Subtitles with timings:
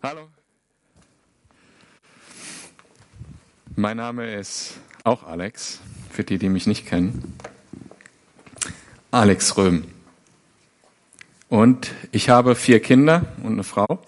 [0.00, 0.28] Hallo.
[3.74, 5.80] Mein Name ist auch Alex,
[6.12, 7.34] für die, die mich nicht kennen.
[9.10, 9.86] Alex Röhm.
[11.48, 13.98] Und ich habe vier Kinder und eine Frau,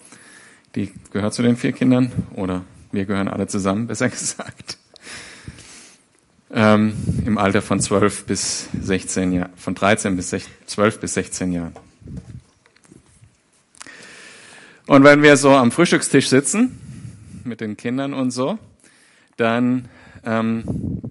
[0.75, 2.63] die gehört zu den vier Kindern, oder
[2.93, 4.77] wir gehören alle zusammen, besser gesagt.
[6.51, 6.93] Ähm,
[7.25, 11.75] Im Alter von 12 bis 16 Jahren, von 13 bis 16, 12 bis 16 Jahren.
[14.91, 16.77] Und wenn wir so am Frühstückstisch sitzen,
[17.45, 18.59] mit den Kindern und so,
[19.37, 19.87] dann
[20.25, 21.01] ähm,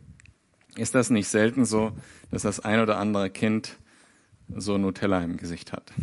[0.77, 1.93] ist das nicht selten so,
[2.31, 3.79] dass das ein oder andere Kind
[4.55, 5.95] so Nutella im Gesicht hat.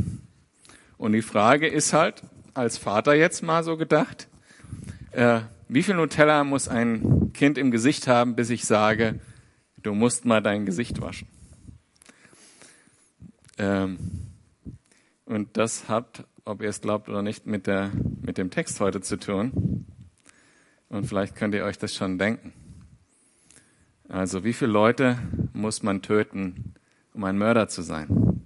[0.97, 2.23] Und die Frage ist halt,
[2.55, 4.27] als Vater jetzt mal so gedacht,
[5.11, 9.19] äh, wie viel Nutella muss ein Kind im Gesicht haben, bis ich sage,
[9.83, 11.27] du musst mal dein Gesicht waschen?
[13.59, 13.99] Ähm,
[15.25, 19.01] und das hat, ob ihr es glaubt oder nicht, mit, der, mit dem Text heute
[19.01, 19.85] zu tun.
[20.89, 22.53] Und vielleicht könnt ihr euch das schon denken.
[24.07, 25.17] Also wie viele Leute
[25.53, 26.73] muss man töten,
[27.13, 28.41] um ein Mörder zu sein?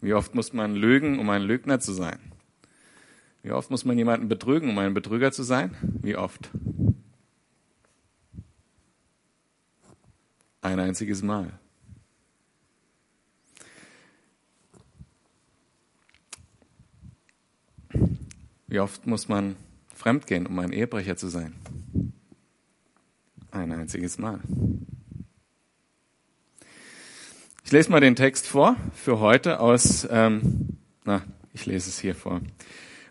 [0.00, 2.18] Wie oft muss man lügen, um ein Lügner zu sein?
[3.42, 5.76] Wie oft muss man jemanden betrügen, um ein Betrüger zu sein?
[6.00, 6.50] Wie oft?
[10.62, 11.58] Ein einziges Mal.
[18.74, 19.54] Wie oft muss man
[19.94, 21.54] fremdgehen, um ein Ehebrecher zu sein?
[23.52, 24.40] Ein einziges Mal.
[27.62, 31.22] Ich lese mal den Text vor für heute aus, ähm, na,
[31.52, 32.40] ich lese es hier vor.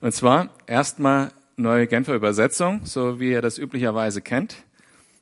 [0.02, 4.66] Und zwar erstmal neue Genfer Übersetzung, so wie ihr das üblicherweise kennt.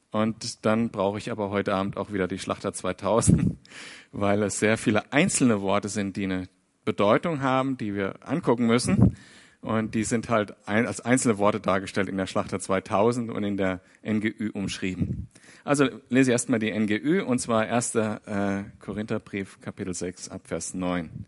[0.09, 3.57] Und dann brauche ich aber heute Abend auch wieder die Schlachter 2000,
[4.11, 6.47] weil es sehr viele einzelne Worte sind, die eine
[6.83, 9.15] Bedeutung haben, die wir angucken müssen.
[9.61, 13.57] Und die sind halt ein, als einzelne Worte dargestellt in der Schlachter 2000 und in
[13.57, 15.27] der NGÜ umschrieben.
[15.63, 17.95] Also lese ich erstmal die NGÜ und zwar 1.
[17.95, 21.27] Äh, Korintherbrief, Kapitel 6, Abvers 9.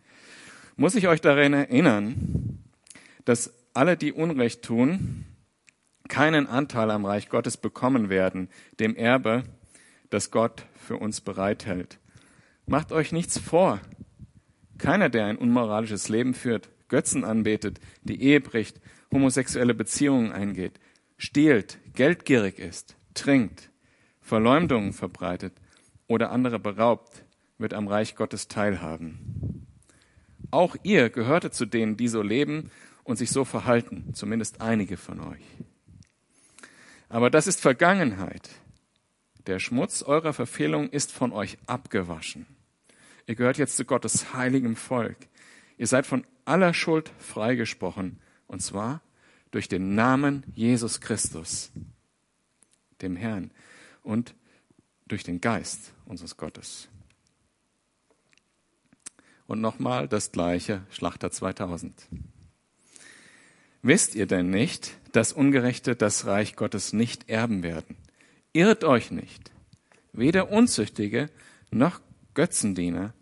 [0.75, 2.63] Muss ich euch daran erinnern,
[3.25, 5.25] dass alle, die Unrecht tun,
[6.07, 9.43] keinen Anteil am Reich Gottes bekommen werden, dem Erbe,
[10.09, 11.99] das Gott für uns bereithält.
[12.65, 13.79] Macht euch nichts vor.
[14.77, 18.79] Keiner, der ein unmoralisches Leben führt, Götzen anbetet, die Ehe bricht,
[19.11, 20.79] homosexuelle Beziehungen eingeht,
[21.17, 23.71] stiehlt, geldgierig ist, trinkt,
[24.21, 25.53] Verleumdungen verbreitet
[26.05, 27.25] oder andere beraubt,
[27.57, 29.65] wird am Reich Gottes teilhaben.
[30.51, 32.69] Auch ihr gehörte zu denen, die so leben
[33.03, 35.45] und sich so verhalten, zumindest einige von euch.
[37.09, 38.51] Aber das ist Vergangenheit.
[39.47, 42.45] Der Schmutz eurer Verfehlung ist von euch abgewaschen.
[43.25, 45.17] Ihr gehört jetzt zu Gottes heiligem Volk.
[45.79, 49.01] Ihr seid von aller Schuld freigesprochen, und zwar
[49.51, 51.71] durch den Namen Jesus Christus,
[53.01, 53.51] dem Herrn,
[54.01, 54.35] und
[55.07, 56.87] durch den Geist unseres Gottes.
[59.45, 62.07] Und nochmal das gleiche, Schlachter 2000.
[63.81, 67.97] Wisst ihr denn nicht, dass Ungerechte das Reich Gottes nicht erben werden?
[68.53, 69.51] Irrt euch nicht.
[70.13, 71.29] Weder Unzüchtige
[71.69, 71.99] noch
[72.33, 73.13] Götzendiener,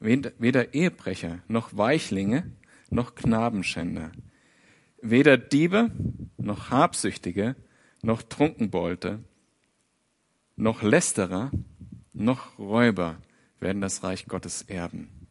[0.00, 2.50] weder Ehebrecher noch Weichlinge
[2.90, 4.12] noch Knabenschänder,
[5.00, 5.90] weder Diebe
[6.36, 7.56] noch Habsüchtige
[8.02, 9.20] noch Trunkenbolte
[10.56, 11.52] noch Lästerer
[12.12, 13.16] noch Räuber
[13.60, 15.28] werden das Reich Gottes erben.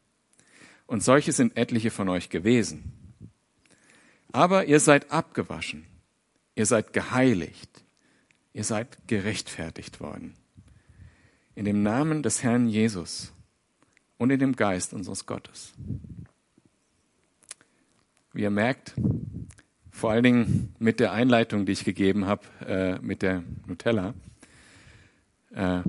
[0.85, 2.93] Und solche sind etliche von euch gewesen.
[4.31, 5.85] Aber ihr seid abgewaschen,
[6.55, 7.83] ihr seid geheiligt,
[8.53, 10.33] ihr seid gerechtfertigt worden.
[11.55, 13.33] In dem Namen des Herrn Jesus
[14.17, 15.73] und in dem Geist unseres Gottes.
[18.37, 18.93] Wie ihr merkt,
[19.89, 24.13] vor allen Dingen mit der Einleitung, die ich gegeben habe, äh, mit der Nutella,
[25.55, 25.81] äh,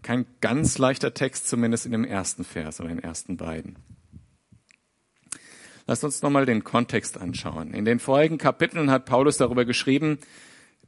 [0.00, 3.74] kein ganz leichter Text, zumindest in dem ersten Vers oder in den ersten beiden.
[5.88, 7.74] Lasst uns nochmal den Kontext anschauen.
[7.74, 10.20] In den vorigen Kapiteln hat Paulus darüber geschrieben,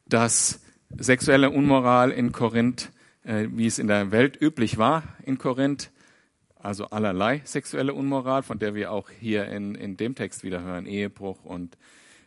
[0.07, 0.61] dass
[0.97, 2.93] sexuelle Unmoral in Korinth,
[3.25, 5.91] äh, wie es in der Welt üblich war in Korinth,
[6.63, 10.87] also allerlei sexuelle Unmoral, von der wir auch hier in, in dem Text wieder hören,
[10.87, 11.77] Ehebruch und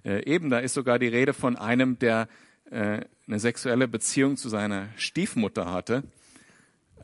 [0.04, 2.28] äh, eben da ist sogar die Rede von einem, der
[2.70, 6.04] äh, eine sexuelle Beziehung zu seiner Stiefmutter hatte,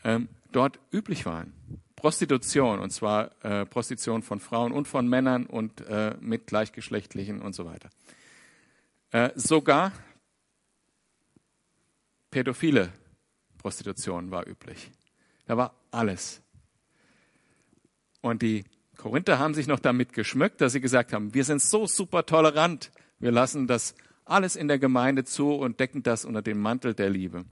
[0.03, 1.53] ähm, dort üblich waren.
[1.95, 7.53] Prostitution, und zwar äh, Prostitution von Frauen und von Männern und äh, mit gleichgeschlechtlichen und
[7.53, 7.89] so weiter.
[9.11, 9.91] Äh, sogar
[12.31, 12.91] pädophile
[13.57, 14.89] Prostitution war üblich.
[15.45, 16.40] Da war alles.
[18.21, 18.63] Und die
[18.97, 22.91] Korinther haben sich noch damit geschmückt, dass sie gesagt haben, wir sind so super tolerant,
[23.19, 23.93] Wir lassen das
[24.25, 27.45] alles in der Gemeinde zu und decken das unter dem Mantel der Liebe.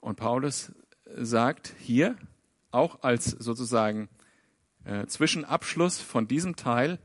[0.00, 0.72] Und Paulus
[1.16, 2.16] sagt hier,
[2.70, 4.08] auch als sozusagen
[4.84, 6.98] äh, Zwischenabschluss von diesem Teil,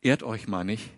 [0.00, 0.90] ehrt euch mal nicht.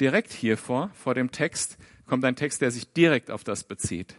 [0.00, 4.14] Direkt hier vor, vor dem Text, kommt ein Text, der sich direkt auf das bezieht.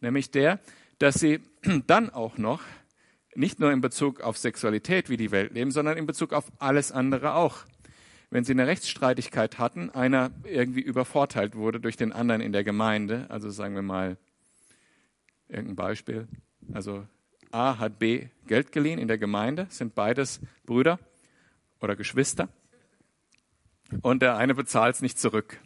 [0.00, 0.58] Nämlich der,
[1.00, 1.40] dass sie
[1.88, 2.62] dann auch noch
[3.34, 6.92] nicht nur in Bezug auf Sexualität wie die Welt leben, sondern in Bezug auf alles
[6.92, 7.64] andere auch.
[8.30, 13.26] Wenn sie eine Rechtsstreitigkeit hatten, einer irgendwie übervorteilt wurde durch den anderen in der Gemeinde,
[13.28, 14.16] also sagen wir mal
[15.48, 16.28] irgendein Beispiel,
[16.72, 17.06] also
[17.50, 21.00] A hat B Geld geliehen in der Gemeinde, sind beides Brüder
[21.80, 22.48] oder Geschwister
[24.02, 25.58] und der eine bezahlt es nicht zurück.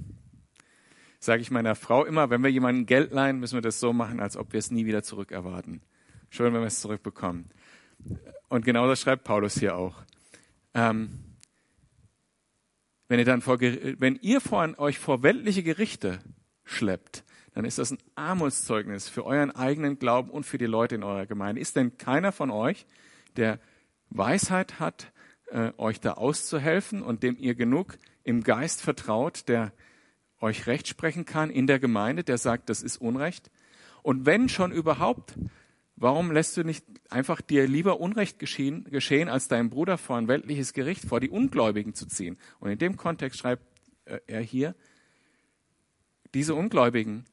[1.24, 4.20] Sage ich meiner Frau immer, wenn wir jemanden Geld leihen, müssen wir das so machen,
[4.20, 5.80] als ob wir es nie wieder zurückerwarten.
[6.28, 7.48] Schön, wenn wir es zurückbekommen.
[8.50, 10.02] Und genau das schreibt Paulus hier auch.
[10.74, 11.38] Ähm,
[13.08, 16.18] wenn ihr dann vor, wenn ihr vor, euch vor weltliche Gerichte
[16.62, 17.24] schleppt,
[17.54, 21.24] dann ist das ein Armutszeugnis für euren eigenen Glauben und für die Leute in eurer
[21.24, 21.58] Gemeinde.
[21.58, 22.84] Ist denn keiner von euch,
[23.38, 23.60] der
[24.10, 25.10] Weisheit hat,
[25.46, 29.72] äh, euch da auszuhelfen und dem ihr genug im Geist vertraut, der
[30.44, 33.50] euch Recht sprechen kann in der Gemeinde, der sagt, das ist Unrecht?
[34.02, 35.34] Und wenn schon überhaupt,
[35.96, 40.28] warum lässt du nicht einfach dir lieber Unrecht geschehen, geschehen als deinem Bruder vor ein
[40.28, 42.38] weltliches Gericht, vor die Ungläubigen zu ziehen?
[42.60, 43.64] Und in dem Kontext schreibt
[44.04, 44.74] äh, er hier,
[46.34, 47.24] diese Ungläubigen,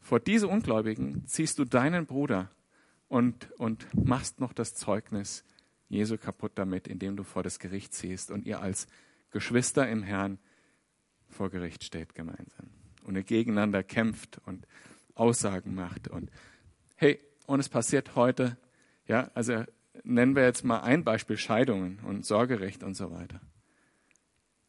[0.00, 2.50] vor diese Ungläubigen ziehst du deinen Bruder
[3.08, 5.44] und, und machst noch das Zeugnis
[5.88, 8.86] Jesu kaputt damit, indem du vor das Gericht ziehst und ihr als
[9.30, 10.38] Geschwister im Herrn
[11.32, 12.70] vor Gericht steht gemeinsam
[13.04, 14.66] und ihr gegeneinander kämpft und
[15.14, 16.30] Aussagen macht und
[16.96, 18.56] hey, und es passiert heute,
[19.06, 19.64] ja, also
[20.04, 23.42] nennen wir jetzt mal ein Beispiel Scheidungen und Sorgerecht und so weiter.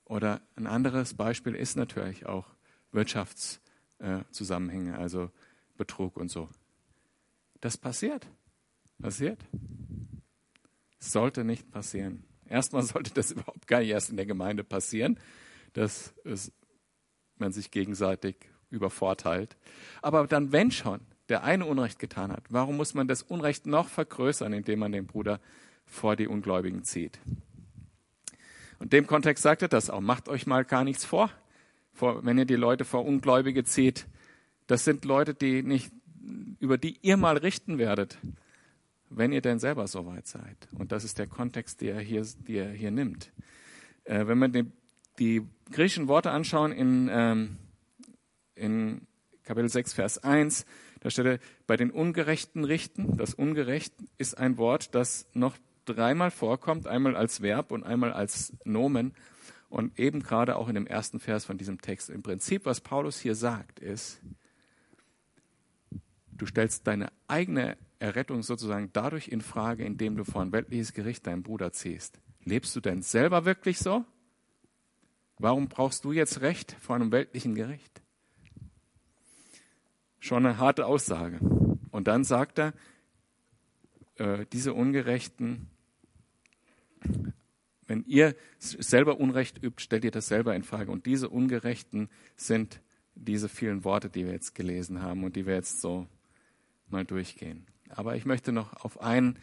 [0.06, 2.48] Oder ein anderes Beispiel ist natürlich auch
[2.92, 5.32] Wirtschaftszusammenhänge, also
[5.78, 6.50] Betrug und so.
[7.62, 8.28] Das passiert.
[9.02, 9.40] Passiert.
[11.00, 12.24] Sollte nicht passieren.
[12.48, 15.20] Erstmal sollte das überhaupt gar nicht erst in der Gemeinde passieren,
[15.74, 16.52] dass es,
[17.38, 18.36] man sich gegenseitig
[18.70, 19.58] übervorteilt.
[20.02, 23.88] Aber dann, wenn schon der eine Unrecht getan hat, warum muss man das Unrecht noch
[23.88, 25.40] vergrößern, indem man den Bruder
[25.86, 27.20] vor die Ungläubigen zieht?
[28.80, 30.02] Und dem Kontext sagt er das auch.
[30.02, 31.30] Macht euch mal gar nichts vor,
[31.94, 34.08] vor wenn ihr die Leute vor Ungläubige zieht.
[34.68, 35.92] Das sind Leute, die nicht,
[36.60, 38.18] über die ihr mal richten werdet
[39.16, 40.68] wenn ihr denn selber so weit seid.
[40.78, 43.32] Und das ist der Kontext, der er hier, der er hier nimmt.
[44.04, 44.72] Äh, wenn wir die,
[45.20, 47.58] die, griechischen Worte anschauen in, ähm,
[48.56, 49.08] in
[49.44, 50.66] Kapitel 6, Vers 1,
[51.02, 53.18] da steht er, bei den Ungerechten richten.
[53.18, 58.54] Das Ungerecht ist ein Wort, das noch dreimal vorkommt, einmal als Verb und einmal als
[58.64, 59.14] Nomen.
[59.68, 62.10] Und eben gerade auch in dem ersten Vers von diesem Text.
[62.10, 64.22] Im Prinzip, was Paulus hier sagt, ist,
[66.32, 71.26] du stellst deine eigene Errettung sozusagen dadurch in Frage, indem du vor ein weltliches Gericht
[71.26, 72.20] deinen Bruder ziehst.
[72.46, 74.06] Lebst du denn selber wirklich so?
[75.38, 78.02] Warum brauchst du jetzt Recht vor einem weltlichen Gericht?
[80.20, 81.40] Schon eine harte Aussage.
[81.92, 82.74] Und dann sagt er,
[84.16, 85.70] äh, diese Ungerechten,
[87.88, 90.92] wenn ihr selber Unrecht übt, stellt ihr das selber in Frage.
[90.92, 92.82] Und diese Ungerechten sind
[93.16, 96.08] diese vielen Worte, die wir jetzt gelesen haben und die wir jetzt so
[96.90, 97.68] mal durchgehen.
[97.90, 99.38] Aber ich möchte noch auf einen,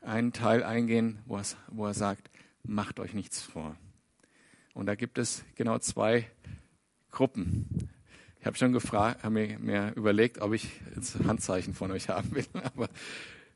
[0.00, 2.30] einen Teil eingehen, wo, er sagt,
[2.62, 3.76] macht euch nichts vor.
[4.74, 6.28] Und da gibt es genau zwei
[7.10, 7.88] Gruppen.
[8.40, 12.34] Ich habe schon gefragt, habe mir, mir überlegt, ob ich jetzt Handzeichen von euch haben
[12.34, 12.90] will, aber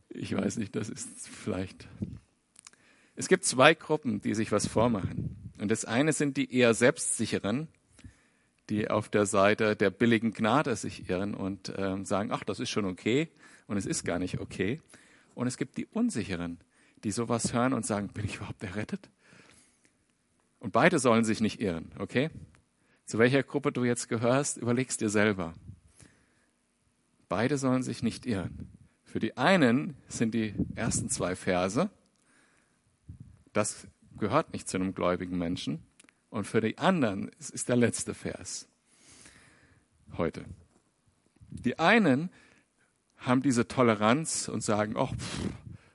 [0.09, 1.87] ich weiß nicht, das ist vielleicht.
[3.15, 5.53] Es gibt zwei Gruppen, die sich was vormachen.
[5.61, 7.69] Und das eine sind die eher selbstsicheren,
[8.71, 12.71] die auf der Seite der billigen Gnade sich irren und äh, sagen, ach, das ist
[12.71, 13.29] schon okay
[13.67, 14.81] und es ist gar nicht okay.
[15.35, 16.59] Und es gibt die Unsicheren,
[17.05, 19.11] die sowas hören und sagen, bin ich überhaupt errettet?
[20.61, 22.31] Und beide sollen sich nicht irren, okay?
[23.05, 25.55] Zu welcher Gruppe du jetzt gehörst, überlegst dir selber.
[27.29, 28.71] Beide sollen sich nicht irren.
[29.05, 31.91] Für die einen sind die ersten zwei Verse,
[33.53, 33.87] das
[34.19, 35.83] gehört nicht zu einem gläubigen Menschen.
[36.31, 38.69] Und für die anderen ist der letzte Vers
[40.17, 40.45] heute.
[41.51, 42.31] Die einen
[43.17, 45.13] haben diese Toleranz und sagen, ach,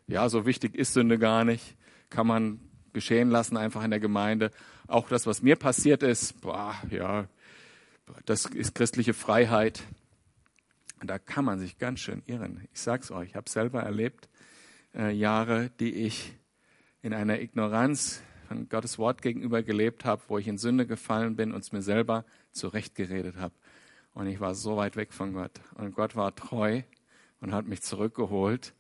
[0.07, 1.77] ja, so wichtig ist Sünde gar nicht,
[2.09, 2.59] kann man
[2.93, 4.51] geschehen lassen einfach in der Gemeinde.
[4.87, 7.27] Auch das, was mir passiert ist, boah, ja,
[8.25, 9.83] das ist christliche Freiheit.
[11.01, 12.67] Und da kann man sich ganz schön irren.
[12.73, 14.29] Ich sag's euch, ich habe selber erlebt,
[14.95, 16.33] äh, Jahre, die ich
[17.01, 18.21] in einer Ignoranz
[18.69, 22.25] Gottes Wort gegenüber gelebt habe, wo ich in Sünde gefallen bin und es mir selber
[22.51, 23.53] zurechtgeredet habe.
[24.13, 25.59] Und ich war so weit weg von Gott.
[25.75, 26.83] Und Gott war treu
[27.39, 28.73] und hat mich zurückgeholt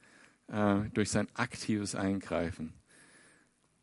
[0.47, 2.73] äh, durch sein aktives Eingreifen.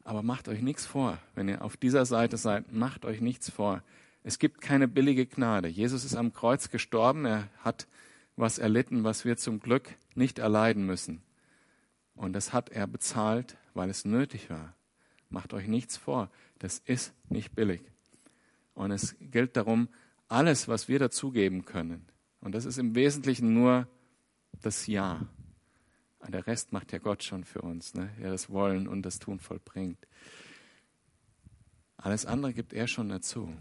[0.04, 1.18] Aber macht euch nichts vor.
[1.34, 3.82] Wenn ihr auf dieser Seite seid, macht euch nichts vor.
[4.22, 5.68] Es gibt keine billige Gnade.
[5.68, 7.24] Jesus ist am Kreuz gestorben.
[7.24, 7.86] Er hat
[8.36, 11.22] was erlitten, was wir zum Glück nicht erleiden müssen.
[12.14, 14.74] Und das hat er bezahlt, weil es nötig war.
[15.28, 16.30] Macht euch nichts vor.
[16.58, 17.80] Das ist nicht billig.
[18.74, 19.88] Und es gilt darum,
[20.28, 22.06] alles, was wir dazugeben können.
[22.40, 23.86] Und das ist im Wesentlichen nur
[24.60, 25.26] das Ja.
[26.20, 28.10] Und der Rest macht ja Gott schon für uns, ne?
[28.20, 30.06] der das Wollen und das Tun vollbringt.
[31.96, 33.52] Alles andere gibt er schon dazu.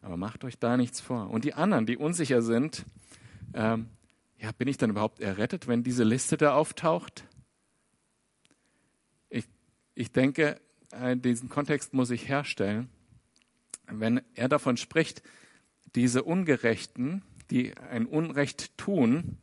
[0.00, 1.30] Aber macht euch da nichts vor.
[1.30, 2.84] Und die anderen, die unsicher sind,
[3.54, 3.88] ähm,
[4.38, 7.24] ja, bin ich dann überhaupt errettet, wenn diese Liste da auftaucht?
[9.28, 9.46] Ich,
[9.94, 10.60] ich denke,
[10.90, 12.88] äh, diesen Kontext muss ich herstellen.
[13.86, 15.22] Wenn er davon spricht,
[15.94, 19.38] diese Ungerechten, die ein Unrecht tun,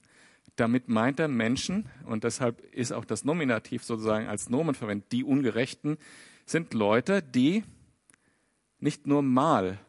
[0.56, 5.24] damit meint er Menschen, und deshalb ist auch das Nominativ sozusagen als Nomen verwendet, die
[5.24, 5.98] Ungerechten
[6.46, 7.64] sind Leute, die
[8.80, 9.80] nicht nur mal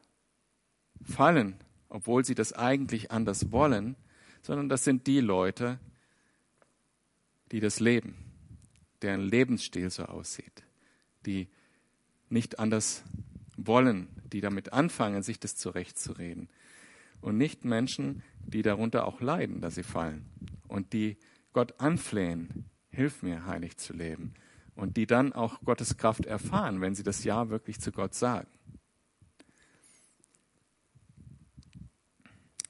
[1.02, 1.56] fallen,
[1.88, 3.96] obwohl sie das eigentlich anders wollen,
[4.42, 5.78] sondern das sind die Leute,
[7.52, 8.16] die das leben,
[9.02, 10.64] deren Lebensstil so aussieht,
[11.26, 11.48] die
[12.28, 13.04] nicht anders
[13.56, 16.48] wollen, die damit anfangen, sich das zurechtzureden.
[17.20, 20.26] Und nicht Menschen, die darunter auch leiden, dass sie fallen.
[20.68, 21.18] Und die
[21.52, 24.34] Gott anflehen, hilf mir, heilig zu leben.
[24.74, 28.48] Und die dann auch Gottes Kraft erfahren, wenn sie das Ja wirklich zu Gott sagen.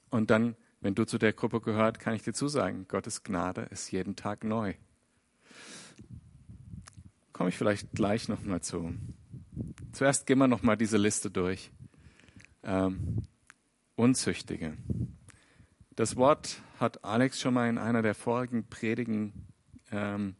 [0.09, 3.91] Und dann, wenn du zu der Gruppe gehört, kann ich dir zusagen, Gottes Gnade ist
[3.91, 4.75] jeden Tag neu.
[7.33, 8.93] Komme ich vielleicht gleich nochmal zu.
[9.91, 11.71] Zuerst gehen wir nochmal diese Liste durch.
[12.63, 13.23] Ähm,
[13.95, 14.77] Unzüchtige.
[15.95, 19.31] Das Wort hat Alex schon mal in einer der vorigen Predigen
[19.93, 20.35] ähm,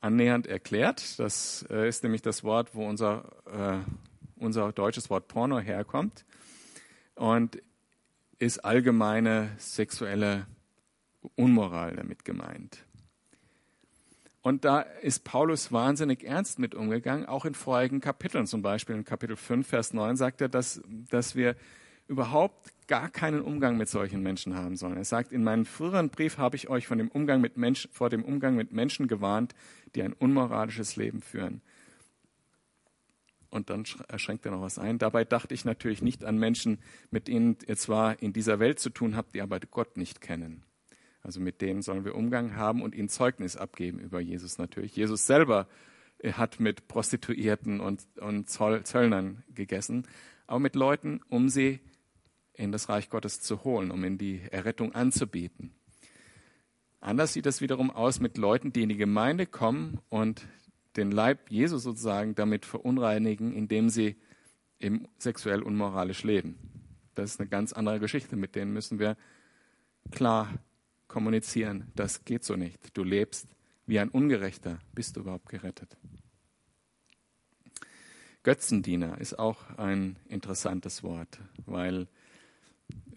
[0.00, 1.18] annähernd erklärt.
[1.18, 6.24] Das äh, ist nämlich das Wort, wo unser, äh, unser deutsches Wort Porno herkommt
[7.16, 7.62] und
[8.38, 10.46] ist allgemeine sexuelle
[11.34, 12.86] Unmoral damit gemeint.
[14.40, 18.46] Und da ist Paulus wahnsinnig ernst mit umgegangen, auch in vorigen Kapiteln.
[18.46, 21.56] Zum Beispiel in Kapitel 5, Vers 9 sagt er, dass, dass wir
[22.06, 24.96] überhaupt gar keinen Umgang mit solchen Menschen haben sollen.
[24.96, 28.10] Er sagt, in meinem früheren Brief habe ich euch von dem Umgang mit Menschen, vor
[28.10, 29.54] dem Umgang mit Menschen gewarnt,
[29.94, 31.60] die ein unmoralisches Leben führen.
[33.50, 34.98] Und dann schränkt er noch was ein.
[34.98, 36.78] Dabei dachte ich natürlich nicht an Menschen,
[37.10, 40.64] mit denen ihr zwar in dieser Welt zu tun habt, die aber Gott nicht kennen.
[41.22, 44.96] Also mit denen sollen wir Umgang haben und ihnen Zeugnis abgeben über Jesus natürlich.
[44.96, 45.66] Jesus selber
[46.32, 50.06] hat mit Prostituierten und, und Zöllnern gegessen,
[50.46, 51.80] aber mit Leuten, um sie
[52.58, 55.72] in das Reich Gottes zu holen, um in die Errettung anzubieten.
[57.00, 60.46] Anders sieht es wiederum aus mit Leuten, die in die Gemeinde kommen und
[60.96, 64.16] den Leib Jesus sozusagen damit verunreinigen, indem sie
[64.80, 66.58] eben sexuell unmoralisch leben.
[67.14, 68.36] Das ist eine ganz andere Geschichte.
[68.36, 69.16] Mit denen müssen wir
[70.10, 70.52] klar
[71.06, 71.92] kommunizieren.
[71.94, 72.96] Das geht so nicht.
[72.96, 73.48] Du lebst
[73.86, 74.80] wie ein Ungerechter.
[74.94, 75.96] Bist du überhaupt gerettet?
[78.42, 82.08] Götzendiener ist auch ein interessantes Wort, weil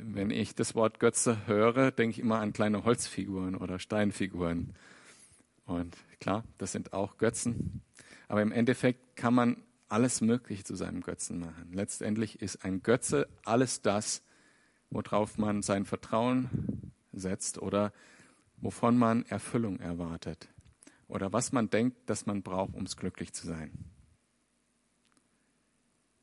[0.03, 4.75] wenn ich das Wort Götze höre, denke ich immer an kleine Holzfiguren oder Steinfiguren.
[5.65, 7.81] Und klar, das sind auch Götzen.
[8.27, 9.57] Aber im Endeffekt kann man
[9.89, 11.71] alles Mögliche zu seinem Götzen machen.
[11.73, 14.23] Letztendlich ist ein Götze alles das,
[14.89, 17.93] worauf man sein Vertrauen setzt oder
[18.57, 20.49] wovon man Erfüllung erwartet
[21.07, 23.71] oder was man denkt, dass man braucht, um glücklich zu sein.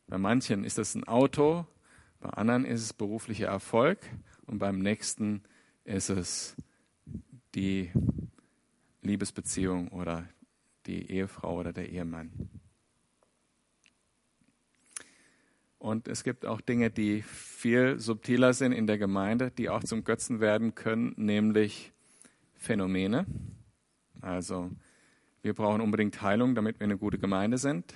[0.07, 1.67] Bei manchen ist es ein Auto,
[2.21, 3.99] bei anderen ist es beruflicher Erfolg
[4.47, 5.43] und beim nächsten
[5.85, 6.57] ist es
[7.55, 7.91] die
[9.03, 10.29] Liebesbeziehung oder
[10.87, 12.49] die Ehefrau oder der Ehemann.
[15.79, 20.03] Und es gibt auch Dinge, die viel subtiler sind in der Gemeinde, die auch zum
[20.03, 21.93] Götzen werden können, nämlich
[22.57, 23.27] Phänomene.
[24.21, 24.73] Also
[25.43, 27.95] wir brauchen unbedingt Heilung, damit wir eine gute Gemeinde sind.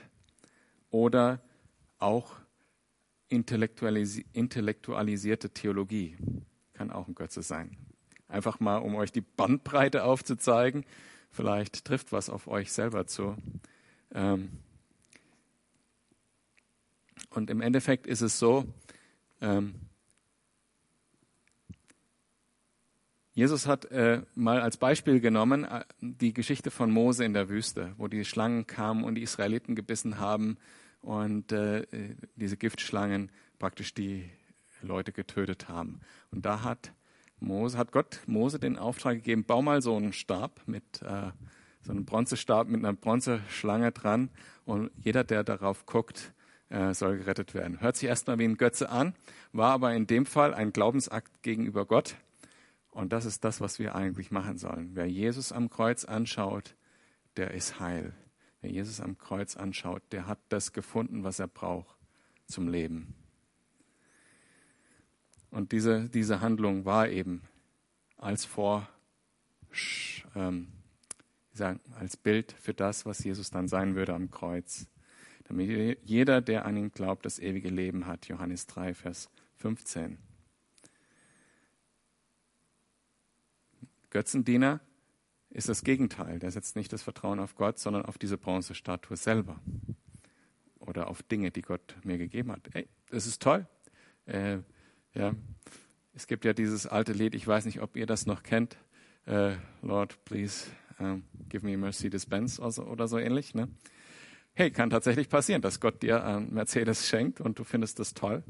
[0.91, 1.43] Oder
[1.99, 2.37] auch
[3.33, 6.17] intellektualis intellektualisierte Theologie
[6.75, 7.77] kann auch ein Götze sein.
[8.29, 10.85] Einfach mal, um euch die Bandbreite aufzuzeigen.
[11.31, 13.37] Vielleicht trifft was auf euch selber zu.
[14.15, 14.51] Ähm
[17.31, 18.67] und im Endeffekt ist es so,
[19.41, 19.75] ähm
[23.35, 27.95] Jesus hat äh, mal als Beispiel genommen äh, die Geschichte von Mose in der Wüste,
[27.97, 30.59] wo die Schlangen kamen und die Israeliten gebissen haben
[31.03, 31.85] und äh,
[32.37, 34.31] diese Giftschlangen praktisch die
[34.81, 36.01] Leute getötet haben.
[36.31, 36.93] Und da hat
[37.39, 41.31] Mose, hat Gott Mose den Auftrag gegeben, bau mal so einen Stab mit äh,
[41.83, 44.31] so einem Bronzestab mit einer Bronzeschlange dran
[44.65, 46.33] und jeder, der darauf guckt,
[46.69, 47.81] äh, soll gerettet werden.
[47.81, 49.15] Hört sich erstmal wie ein Götze an,
[49.53, 52.17] war aber in dem Fall ein Glaubensakt gegenüber Gott.
[52.91, 54.91] Und das ist das, was wir eigentlich machen sollen.
[54.95, 56.77] Wer Jesus am Kreuz anschaut,
[57.37, 58.15] der ist heil.
[58.63, 61.97] Wer Jesus am Kreuz anschaut, der hat das gefunden, was er braucht
[62.47, 63.15] zum Leben.
[65.51, 67.43] Und diese, diese Handlung war eben
[68.17, 68.89] als Vor,
[70.37, 70.69] ähm,
[71.53, 74.87] sagen, als Bild für das, was Jesus dann sein würde am Kreuz.
[75.45, 78.29] Damit jeder, der an ihn glaubt, das ewige Leben hat.
[78.29, 80.19] Johannes 3, Vers 15.
[84.09, 84.81] Götzendiener
[85.53, 86.39] ist das Gegenteil.
[86.39, 89.61] Der setzt nicht das Vertrauen auf Gott, sondern auf diese Bronzestatue selber.
[90.79, 92.69] Oder auf Dinge, die Gott mir gegeben hat.
[92.73, 93.67] Ey, das ist toll.
[94.27, 94.59] Äh,
[95.15, 95.35] ja,
[96.15, 98.77] es gibt ja dieses alte Lied, ich weiß nicht, ob ihr das noch kennt.
[99.27, 100.67] Äh, Lord, please
[100.99, 103.55] um, give me mercy dispense oder so, oder so ähnlich.
[103.55, 103.69] Ne?
[104.55, 108.43] Hey, kann tatsächlich passieren, dass Gott dir einen Mercedes schenkt und du findest das toll.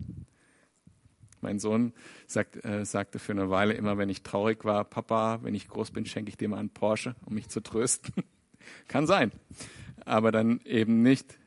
[1.42, 1.92] Mein Sohn
[2.26, 5.90] sagt, äh, sagte für eine Weile immer, wenn ich traurig war, Papa, wenn ich groß
[5.90, 8.14] bin, schenke ich dir mal einen Porsche, um mich zu trösten.
[8.88, 9.32] Kann sein.
[10.04, 11.38] Aber dann eben nicht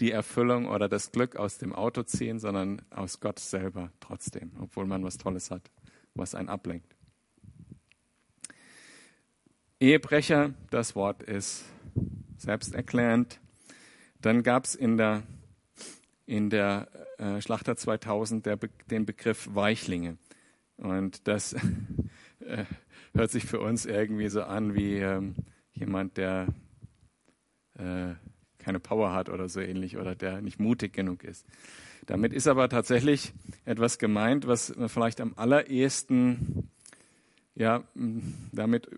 [0.00, 4.86] die Erfüllung oder das Glück aus dem Auto ziehen, sondern aus Gott selber trotzdem, obwohl
[4.86, 5.70] man was Tolles hat,
[6.14, 6.96] was einen ablenkt.
[9.80, 11.64] Ehebrecher, das Wort ist
[12.38, 13.38] selbsterklärend.
[14.20, 15.24] Dann gab es in der
[16.32, 18.58] in der äh, Schlachter 2000 der,
[18.90, 20.16] den Begriff Weichlinge.
[20.78, 21.52] Und das
[22.40, 22.64] äh,
[23.12, 25.34] hört sich für uns irgendwie so an wie ähm,
[25.74, 26.46] jemand, der
[27.74, 28.14] äh,
[28.56, 31.44] keine Power hat oder so ähnlich oder der nicht mutig genug ist.
[32.06, 33.34] Damit ist aber tatsächlich
[33.66, 36.70] etwas gemeint, was man vielleicht am allerersten
[37.54, 37.84] ja,
[38.52, 38.88] damit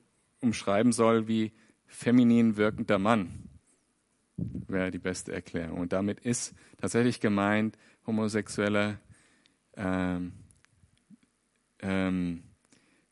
[0.40, 1.50] umschreiben soll wie
[1.88, 3.43] feminin wirkender Mann
[4.36, 5.80] wäre die beste Erklärung.
[5.80, 8.98] Und damit ist tatsächlich gemeint homosexuelle
[9.76, 10.32] ähm,
[11.80, 12.42] ähm,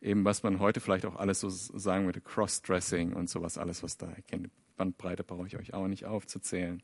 [0.01, 3.97] eben was man heute vielleicht auch alles so sagen würde, Crossdressing und sowas, alles was
[3.97, 4.51] da erkennt.
[4.77, 6.83] Bandbreite brauche ich euch auch nicht aufzuzählen.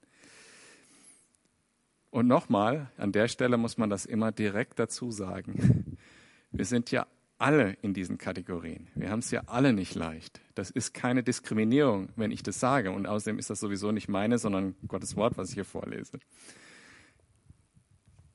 [2.11, 5.97] Und nochmal, an der Stelle muss man das immer direkt dazu sagen.
[6.51, 7.07] Wir sind ja
[7.39, 8.89] alle in diesen Kategorien.
[8.95, 10.41] Wir haben es ja alle nicht leicht.
[10.55, 12.91] Das ist keine Diskriminierung, wenn ich das sage.
[12.91, 16.19] Und außerdem ist das sowieso nicht meine, sondern Gottes Wort, was ich hier vorlese.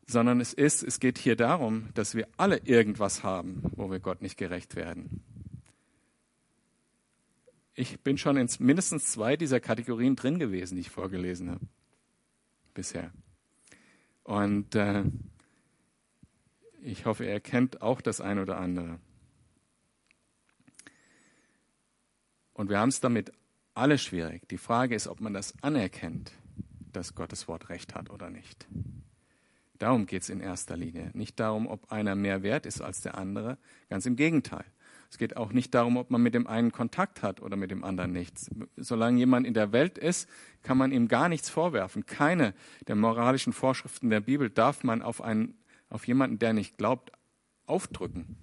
[0.07, 4.21] Sondern es ist, es geht hier darum, dass wir alle irgendwas haben, wo wir Gott
[4.21, 5.21] nicht gerecht werden.
[7.75, 11.65] Ich bin schon in mindestens zwei dieser Kategorien drin gewesen, die ich vorgelesen habe.
[12.73, 13.11] Bisher.
[14.23, 15.03] Und äh,
[16.83, 18.99] ich hoffe, er kennt auch das eine oder andere.
[22.53, 23.31] Und wir haben es damit
[23.73, 24.47] alle schwierig.
[24.49, 26.31] Die Frage ist, ob man das anerkennt,
[26.91, 28.67] dass Gottes Wort recht hat oder nicht.
[29.79, 31.09] Darum geht es in erster Linie.
[31.13, 33.57] Nicht darum, ob einer mehr wert ist als der andere.
[33.89, 34.65] Ganz im Gegenteil.
[35.09, 37.83] Es geht auch nicht darum, ob man mit dem einen Kontakt hat oder mit dem
[37.83, 38.49] anderen nichts.
[38.77, 40.29] Solange jemand in der Welt ist,
[40.61, 42.05] kann man ihm gar nichts vorwerfen.
[42.05, 42.53] Keine
[42.87, 45.55] der moralischen Vorschriften der Bibel darf man auf einen
[45.93, 47.11] auf jemanden, der nicht glaubt,
[47.67, 48.35] aufdrücken,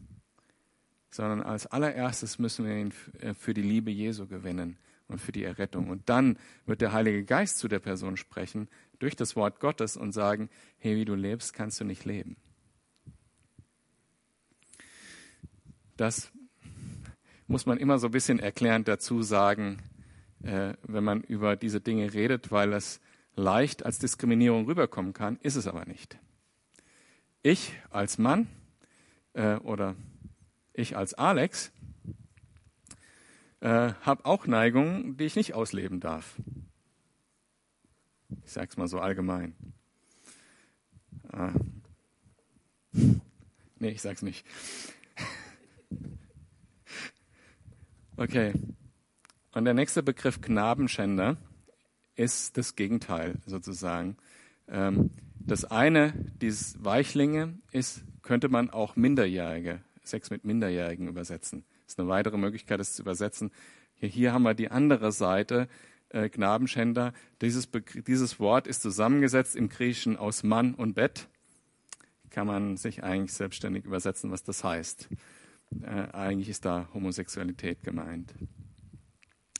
[1.10, 5.42] sondern als allererstes müssen wir ihn äh, für die Liebe Jesu gewinnen und für die
[5.42, 5.90] Errettung.
[5.90, 8.68] Und dann wird der Heilige Geist zu der Person sprechen
[9.00, 12.36] durch das Wort Gottes und sagen, hey, wie du lebst, kannst du nicht leben.
[15.96, 16.30] Das
[17.48, 19.82] muss man immer so ein bisschen erklärend dazu sagen,
[20.44, 23.00] äh, wenn man über diese Dinge redet, weil es
[23.34, 26.16] leicht als Diskriminierung rüberkommen kann, ist es aber nicht
[27.42, 28.48] ich als Mann
[29.34, 29.96] äh, oder
[30.72, 31.72] ich als Alex
[33.60, 36.36] äh, habe auch Neigungen, die ich nicht ausleben darf.
[38.44, 39.54] Ich sage es mal so allgemein.
[41.32, 41.52] Äh,
[43.78, 44.46] nee, ich sag's nicht.
[48.16, 48.52] Okay.
[49.52, 51.38] Und der nächste Begriff Knabenschänder
[52.16, 54.18] ist das Gegenteil sozusagen.
[54.68, 61.64] Ähm, das eine, dieses Weichlinge, ist, könnte man auch Minderjährige, Sex mit Minderjährigen übersetzen.
[61.84, 63.50] Das ist eine weitere Möglichkeit, das zu übersetzen.
[63.94, 65.68] Hier, hier haben wir die andere Seite,
[66.10, 67.12] äh, Knabenschänder.
[67.40, 67.68] Dieses,
[68.06, 71.28] dieses Wort ist zusammengesetzt im Griechischen aus Mann und Bett.
[72.30, 75.08] Kann man sich eigentlich selbstständig übersetzen, was das heißt.
[75.82, 78.34] äh, eigentlich ist da Homosexualität gemeint.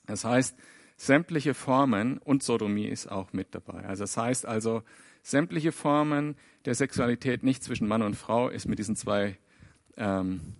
[0.07, 0.57] Das heißt,
[1.01, 3.87] sämtliche Formen und Sodomie ist auch mit dabei.
[3.87, 4.83] Also das heißt also,
[5.23, 6.37] sämtliche Formen
[6.67, 9.39] der Sexualität nicht zwischen Mann und Frau ist mit diesen zwei
[9.97, 10.57] ähm,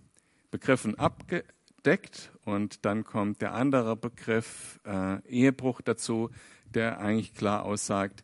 [0.49, 2.31] Begriffen abgedeckt.
[2.43, 6.31] Und dann kommt der andere Begriff äh, Ehebruch dazu,
[6.65, 8.23] der eigentlich klar aussagt,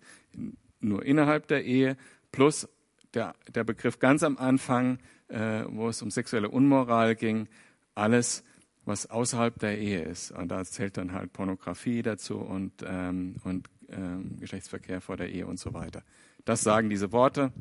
[0.80, 1.98] nur innerhalb der Ehe,
[2.32, 2.68] plus
[3.14, 7.48] der, der Begriff ganz am Anfang, äh, wo es um sexuelle Unmoral ging,
[7.94, 8.44] alles,
[8.88, 10.32] was außerhalb der Ehe ist.
[10.32, 15.46] Und da zählt dann halt Pornografie dazu und, ähm, und ähm, Geschlechtsverkehr vor der Ehe
[15.46, 16.04] und so weiter.
[16.46, 17.52] Das sagen diese Worte.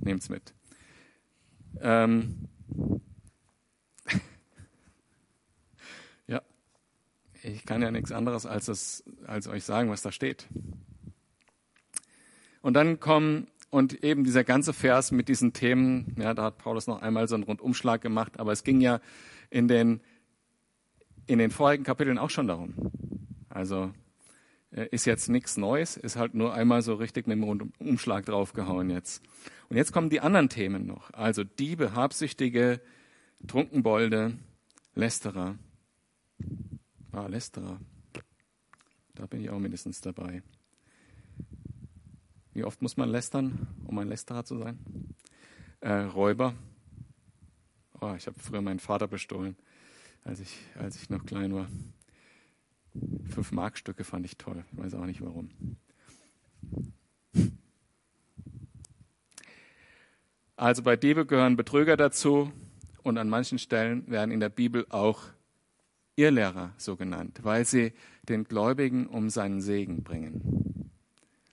[0.00, 0.54] Nehmt's mit.
[1.80, 2.48] Ähm,
[6.28, 6.40] ja,
[7.42, 10.46] ich kann ja nichts anderes als, das, als euch sagen, was da steht.
[12.62, 16.86] Und dann kommen und eben dieser ganze Vers mit diesen Themen, ja, da hat Paulus
[16.86, 19.00] noch einmal so einen Rundumschlag gemacht, aber es ging ja
[19.50, 20.00] in den,
[21.26, 22.74] in den vorigen Kapiteln auch schon darum.
[23.48, 23.92] Also
[24.70, 28.90] äh, ist jetzt nichts Neues, ist halt nur einmal so richtig mit dem Rundumschlag draufgehauen
[28.90, 29.22] jetzt.
[29.68, 31.12] Und jetzt kommen die anderen Themen noch.
[31.12, 32.80] Also Diebe, Habsüchtige,
[33.46, 34.36] Trunkenbolde,
[34.94, 35.56] Lästerer.
[37.12, 37.80] Ah, Lästerer.
[39.14, 40.42] Da bin ich auch mindestens dabei.
[42.52, 44.78] Wie oft muss man lästern, um ein Lästerer zu sein?
[45.80, 46.54] Äh, Räuber.
[48.04, 49.56] Oh, ich habe früher meinen Vater bestohlen,
[50.24, 51.68] als ich, als ich noch klein war.
[53.30, 54.62] Fünf Markstücke fand ich toll.
[54.72, 55.48] Ich weiß auch nicht warum.
[60.54, 62.52] Also bei Diebe gehören Betrüger dazu
[63.02, 65.22] und an manchen Stellen werden in der Bibel auch
[66.14, 67.94] Irrlehrer so genannt, weil sie
[68.28, 70.90] den Gläubigen um seinen Segen bringen.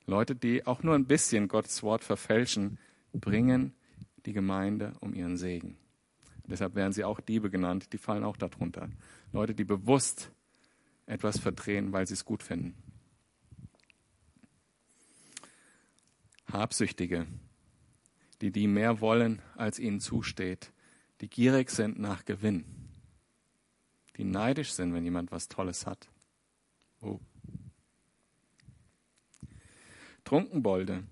[0.06, 2.78] Leute, die auch nur ein bisschen Gottes Wort verfälschen,
[3.14, 3.74] bringen
[4.26, 5.78] die Gemeinde um ihren Segen.
[6.52, 8.90] Deshalb werden sie auch Diebe genannt, die fallen auch darunter.
[9.32, 10.32] Leute, die bewusst
[11.06, 12.76] etwas verdrehen, weil sie es gut finden.
[16.52, 17.26] Habsüchtige,
[18.42, 20.74] die die mehr wollen, als ihnen zusteht,
[21.22, 22.66] die gierig sind nach Gewinn,
[24.18, 26.10] die neidisch sind, wenn jemand was Tolles hat.
[27.00, 27.22] Oh.
[30.26, 31.06] Trunkenbolde.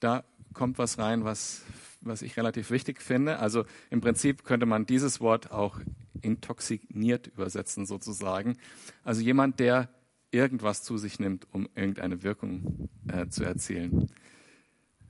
[0.00, 0.24] Da
[0.54, 1.62] kommt was rein, was,
[2.00, 3.38] was ich relativ wichtig finde.
[3.38, 5.80] Also im Prinzip könnte man dieses Wort auch
[6.22, 8.56] intoxiniert übersetzen sozusagen.
[9.04, 9.88] Also jemand, der
[10.30, 14.10] irgendwas zu sich nimmt, um irgendeine Wirkung äh, zu erzielen.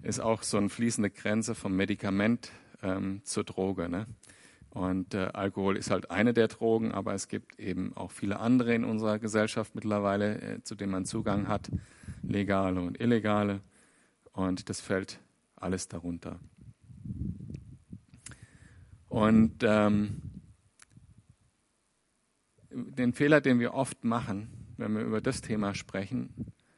[0.02, 2.50] Ist auch so eine fließende Grenze vom Medikament
[2.82, 3.88] ähm, zur Droge.
[3.88, 4.06] Ne?
[4.70, 8.74] Und äh, Alkohol ist halt eine der Drogen, aber es gibt eben auch viele andere
[8.74, 11.70] in unserer Gesellschaft mittlerweile, äh, zu denen man Zugang hat,
[12.22, 13.60] legale und illegale.
[14.32, 15.20] Und das fällt
[15.56, 16.38] alles darunter.
[19.10, 20.22] Und ähm,
[22.70, 26.32] den Fehler, den wir oft machen, wenn wir über das Thema sprechen,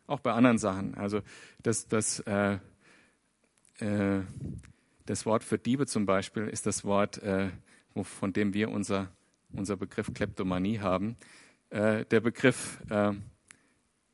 [0.06, 1.20] auch bei anderen Sachen, also
[1.62, 2.54] das, das, äh,
[3.80, 4.22] äh,
[5.04, 7.50] das Wort für Diebe zum Beispiel ist das Wort äh,
[8.02, 9.12] von dem wir unser,
[9.52, 11.16] unser Begriff Kleptomanie haben.
[11.68, 13.12] Äh, der Begriff äh,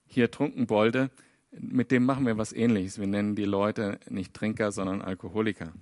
[0.07, 1.11] hier Trunkenbolde,
[1.53, 2.99] mit dem machen wir was ähnliches.
[2.99, 5.73] Wir nennen die Leute nicht Trinker, sondern Alkoholiker.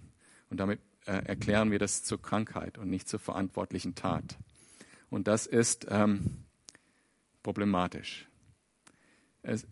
[0.51, 4.37] Und damit äh, erklären wir das zur Krankheit und nicht zur verantwortlichen Tat.
[5.09, 6.45] Und das ist ähm,
[7.43, 8.29] problematisch.
[9.43, 9.67] Es,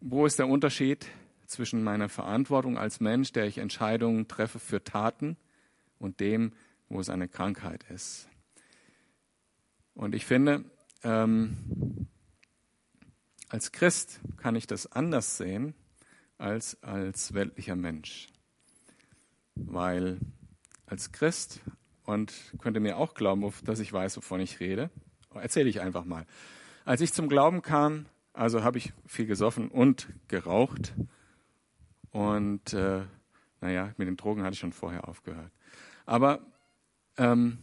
[0.00, 1.06] wo ist der Unterschied
[1.46, 5.36] zwischen meiner Verantwortung als Mensch, der ich Entscheidungen treffe für Taten,
[5.98, 6.52] und dem,
[6.88, 8.28] wo es eine Krankheit ist.
[9.94, 10.64] Und ich finde,
[11.02, 12.08] ähm,
[13.48, 15.74] als Christ kann ich das anders sehen
[16.38, 18.28] als als weltlicher Mensch.
[19.56, 20.18] Weil
[20.86, 21.60] als Christ,
[22.04, 24.90] und könnt ihr mir auch glauben, dass ich weiß, wovon ich rede,
[25.34, 26.24] erzähle ich einfach mal.
[26.84, 30.94] Als ich zum Glauben kam, also habe ich viel gesoffen und geraucht.
[32.10, 33.02] Und äh,
[33.60, 35.50] naja, mit den Drogen hatte ich schon vorher aufgehört.
[36.04, 36.40] Aber
[37.16, 37.58] ähm,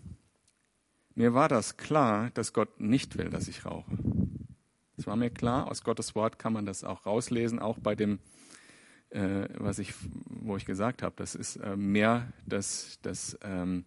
[1.15, 3.91] mir war das klar, dass Gott nicht will, dass ich rauche.
[4.97, 8.19] Es war mir klar, aus Gottes Wort kann man das auch rauslesen, auch bei dem,
[9.13, 9.93] äh, was ich,
[10.27, 13.85] wo ich gesagt habe, das ist äh, mehr, das, das ähm,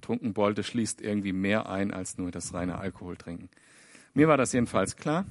[0.00, 3.48] Trunkenbolde schließt irgendwie mehr ein als nur das reine Alkohol trinken.
[4.14, 5.26] Mir war das jedenfalls klar.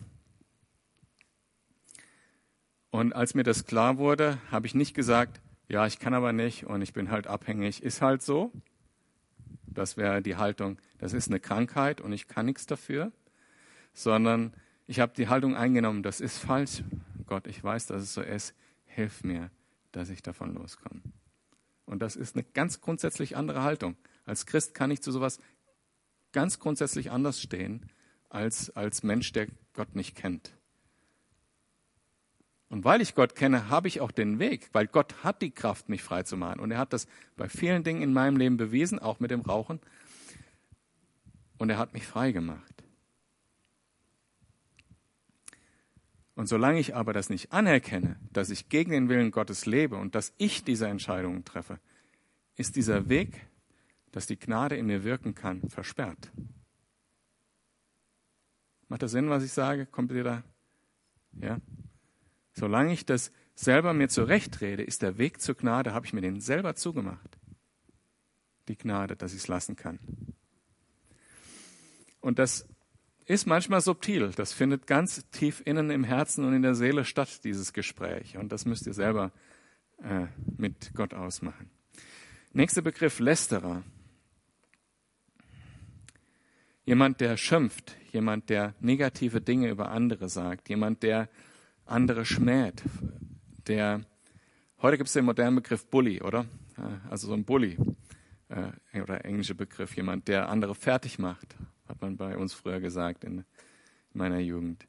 [2.91, 6.65] Und als mir das klar wurde, habe ich nicht gesagt, ja, ich kann aber nicht
[6.65, 8.51] und ich bin halt abhängig, ist halt so.
[9.67, 13.11] Das wäre die Haltung, das ist eine Krankheit und ich kann nichts dafür,
[13.93, 14.53] sondern
[14.87, 16.83] ich habe die Haltung eingenommen, das ist falsch.
[17.27, 18.55] Gott, ich weiß, dass es so ist,
[18.99, 19.49] hilf mir,
[19.93, 21.01] dass ich davon loskomme.
[21.85, 23.95] Und das ist eine ganz grundsätzlich andere Haltung.
[24.25, 25.39] Als Christ kann ich zu sowas
[26.33, 27.89] ganz grundsätzlich anders stehen
[28.27, 30.51] als als Mensch, der Gott nicht kennt.
[32.67, 35.87] Und weil ich Gott kenne, habe ich auch den Weg, weil Gott hat die Kraft,
[35.87, 36.59] mich frei zu machen.
[36.59, 37.07] Und er hat das
[37.37, 39.79] bei vielen Dingen in meinem Leben bewiesen, auch mit dem Rauchen.
[41.57, 42.78] Und er hat mich frei gemacht.
[46.39, 50.15] Und solange ich aber das nicht anerkenne, dass ich gegen den Willen Gottes lebe und
[50.15, 51.81] dass ich diese Entscheidungen treffe,
[52.55, 53.45] ist dieser Weg,
[54.13, 56.31] dass die Gnade in mir wirken kann, versperrt.
[58.87, 59.85] Macht das Sinn, was ich sage?
[59.85, 60.43] Kommt ihr da?
[61.41, 61.59] Ja?
[62.53, 66.39] Solange ich das selber mir zurechtrede, ist der Weg zur Gnade, habe ich mir den
[66.39, 67.37] selber zugemacht.
[68.69, 69.99] Die Gnade, dass ich es lassen kann.
[72.21, 72.65] Und das
[73.29, 74.31] ist manchmal subtil.
[74.35, 78.37] Das findet ganz tief innen im Herzen und in der Seele statt, dieses Gespräch.
[78.37, 79.31] Und das müsst ihr selber
[80.01, 80.25] äh,
[80.57, 81.69] mit Gott ausmachen.
[82.53, 83.83] Nächster Begriff, Lästerer.
[86.85, 91.29] Jemand, der schimpft, jemand, der negative Dinge über andere sagt, jemand, der
[91.85, 92.81] andere schmäht,
[93.67, 94.01] der,
[94.81, 96.47] heute gibt es den modernen Begriff Bully, oder?
[97.11, 97.77] Also so ein Bully,
[98.47, 101.55] äh, oder englischer Begriff, jemand, der andere fertig macht,
[101.89, 103.43] hat man bei uns früher gesagt in
[104.13, 104.87] meiner Jugend,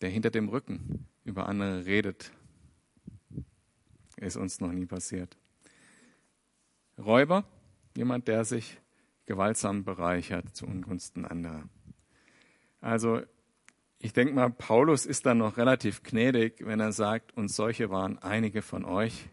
[0.00, 2.32] der hinter dem Rücken über andere redet,
[4.16, 5.36] ist uns noch nie passiert.
[6.98, 7.44] Räuber,
[7.96, 8.80] jemand, der sich
[9.26, 11.68] gewaltsam bereichert zu Ungunsten anderer.
[12.80, 13.22] Also
[13.98, 18.18] ich denke mal, Paulus ist dann noch relativ gnädig, wenn er sagt, und solche waren
[18.18, 19.28] einige von euch.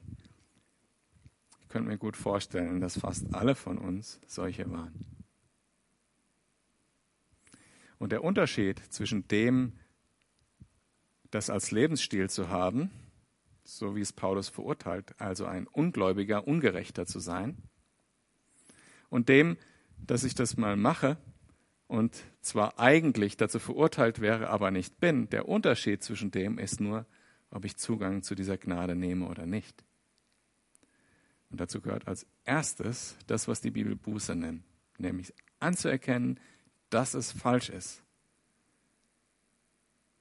[1.61, 5.22] Ich könnte mir gut vorstellen, dass fast alle von uns solche waren.
[7.99, 9.73] Und der Unterschied zwischen dem,
[11.31, 12.91] das als Lebensstil zu haben,
[13.63, 17.57] so wie es Paulus verurteilt, also ein ungläubiger, ungerechter zu sein,
[19.09, 19.57] und dem,
[19.97, 21.17] dass ich das mal mache
[21.87, 27.05] und zwar eigentlich dazu verurteilt wäre, aber nicht bin, der Unterschied zwischen dem ist nur,
[27.51, 29.85] ob ich Zugang zu dieser Gnade nehme oder nicht.
[31.51, 34.63] Und dazu gehört als erstes das, was die Bibel Buße nennt,
[34.97, 36.39] nämlich anzuerkennen,
[36.93, 38.01] dass es falsch ist.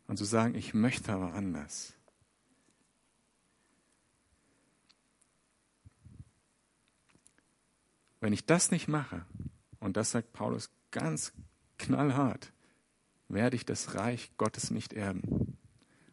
[0.07, 1.95] Und zu sagen, ich möchte aber anders.
[8.21, 9.27] Wenn ich das nicht mache,
[9.81, 11.33] und das sagt Paulus ganz
[11.79, 12.53] knallhart,
[13.29, 15.59] werde ich das Reich Gottes nicht erben.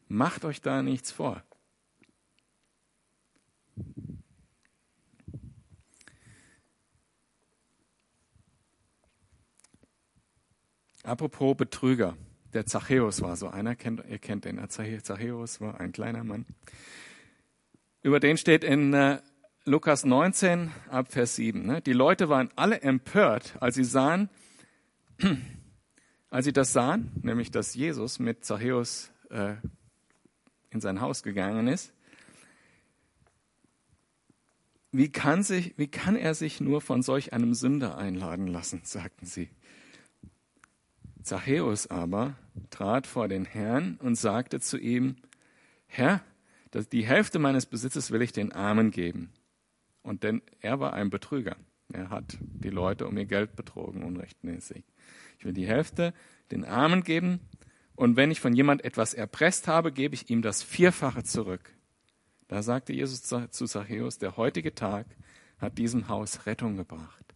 [0.08, 1.44] Macht euch da nichts vor.
[11.04, 12.18] Apropos Betrüger.
[12.54, 14.60] Der Zachäus war so einer, kennt, ihr kennt den.
[14.70, 16.46] Zachäus war ein kleiner Mann.
[18.02, 19.22] Über den steht in äh,
[19.66, 21.66] Lukas 19 ab Vers 7.
[21.66, 21.82] Ne?
[21.82, 24.30] Die Leute waren alle empört, als sie sahen,
[26.30, 29.56] als sie das sahen, nämlich dass Jesus mit Zachäus äh,
[30.72, 31.94] in sein Haus gegangen ist.
[34.92, 39.28] Wie kann, sich, wie kann er sich nur von solch einem Sünder einladen lassen, sagten
[39.28, 39.50] sie.
[41.30, 42.34] Zachäus aber
[42.72, 45.18] trat vor den Herrn und sagte zu ihm,
[45.86, 46.24] Herr,
[46.92, 49.32] die Hälfte meines Besitzes will ich den Armen geben.
[50.02, 51.56] Und denn er war ein Betrüger.
[51.94, 54.84] Er hat die Leute um ihr Geld betrogen, unrechtmäßig.
[55.38, 56.16] Ich will die Hälfte
[56.50, 57.42] den Armen geben
[57.96, 61.76] und wenn ich von jemand etwas erpresst habe, gebe ich ihm das Vierfache zurück.
[62.48, 65.06] Da sagte Jesus zu Zachäus, der heutige Tag
[65.60, 67.36] hat diesem Haus Rettung gebracht.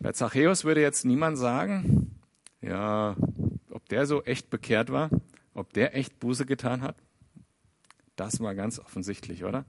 [0.00, 2.03] Bei Zachäus würde jetzt niemand sagen,
[2.64, 3.16] ja,
[3.70, 5.10] ob der so echt bekehrt war,
[5.52, 6.96] ob der echt Buße getan hat.
[8.16, 9.64] Das war ganz offensichtlich, oder?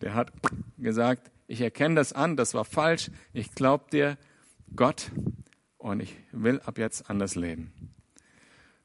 [0.00, 0.32] Der hat
[0.78, 4.16] gesagt, ich erkenne das an, das war falsch, ich glaube dir,
[4.74, 5.10] Gott,
[5.78, 7.72] und ich will ab jetzt anders leben.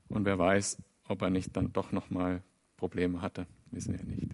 [0.10, 2.42] Und wer weiß, ob er nicht dann doch nochmal
[2.78, 4.32] Probleme hatte, wissen wir nicht.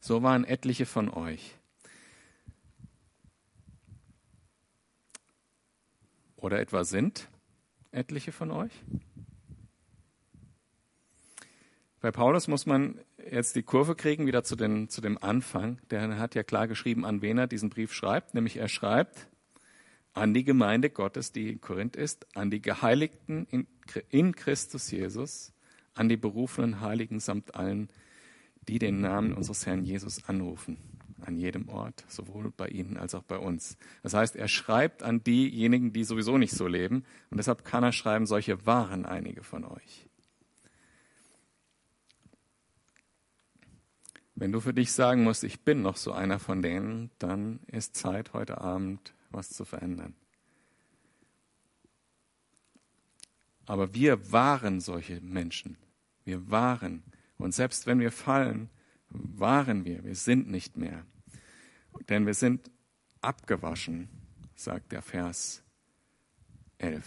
[0.00, 1.56] So waren etliche von euch.
[6.36, 7.28] Oder etwa sind
[7.92, 8.72] etliche von euch?
[12.00, 13.00] Bei Paulus muss man
[13.30, 15.78] jetzt die Kurve kriegen, wieder zu, den, zu dem Anfang.
[15.90, 18.34] Der hat ja klar geschrieben, an wen er diesen Brief schreibt.
[18.34, 19.28] Nämlich er schreibt
[20.12, 23.68] an die Gemeinde Gottes, die in Korinth ist, an die Geheiligten in,
[24.10, 25.52] in Christus Jesus,
[25.94, 27.88] an die berufenen Heiligen samt allen,
[28.68, 30.78] die den Namen unseres Herrn Jesus anrufen.
[31.24, 33.76] An jedem Ort, sowohl bei ihnen als auch bei uns.
[34.02, 37.04] Das heißt, er schreibt an diejenigen, die sowieso nicht so leben.
[37.30, 40.08] Und deshalb kann er schreiben, solche waren einige von euch.
[44.34, 47.94] Wenn du für dich sagen musst, ich bin noch so einer von denen, dann ist
[47.94, 50.16] Zeit, heute Abend was zu verändern.
[53.66, 55.76] Aber wir waren solche Menschen.
[56.24, 57.04] Wir waren.
[57.38, 58.70] Und selbst wenn wir fallen,
[59.08, 60.04] waren wir.
[60.04, 61.06] Wir sind nicht mehr.
[62.08, 62.70] Denn wir sind
[63.20, 64.08] abgewaschen,
[64.54, 65.62] sagt der Vers
[66.78, 67.04] 11.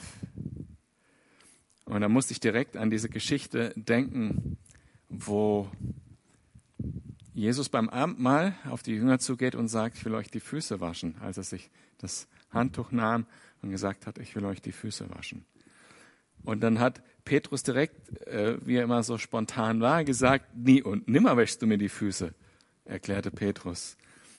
[1.86, 4.58] Und da musste ich direkt an diese Geschichte denken,
[5.10, 5.70] wo
[7.34, 11.16] Jesus beim Abendmahl auf die Jünger zugeht und sagt, ich will euch die Füße waschen,
[11.20, 13.26] als er sich das Handtuch nahm
[13.62, 15.46] und gesagt hat, ich will euch die Füße waschen.
[16.44, 21.08] Und dann hat Petrus direkt, äh, wie er immer so spontan war, gesagt, nie und
[21.08, 22.34] nimmer wäschst du mir die Füße,
[22.86, 23.98] erklärte Petrus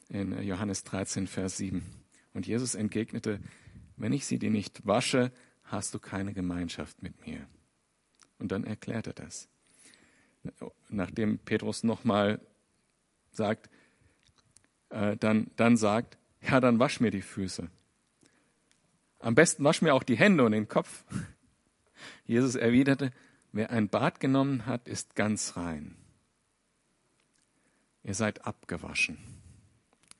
[0.08, 1.82] in Johannes 13, Vers 7.
[2.32, 3.40] Und Jesus entgegnete,
[3.96, 5.32] wenn ich sie dir nicht wasche,
[5.64, 7.46] hast du keine Gemeinschaft mit mir.
[8.38, 9.48] Und dann erklärt er das.
[10.88, 12.40] Nachdem Petrus nochmal
[13.32, 13.68] sagt,
[14.90, 17.68] äh, dann, dann sagt, ja, dann wasch mir die Füße.
[19.18, 21.04] Am besten wasch mir auch die Hände und den Kopf.
[22.24, 23.10] Jesus erwiderte,
[23.52, 25.96] wer ein Bad genommen hat, ist ganz rein.
[28.04, 29.35] Ihr seid abgewaschen.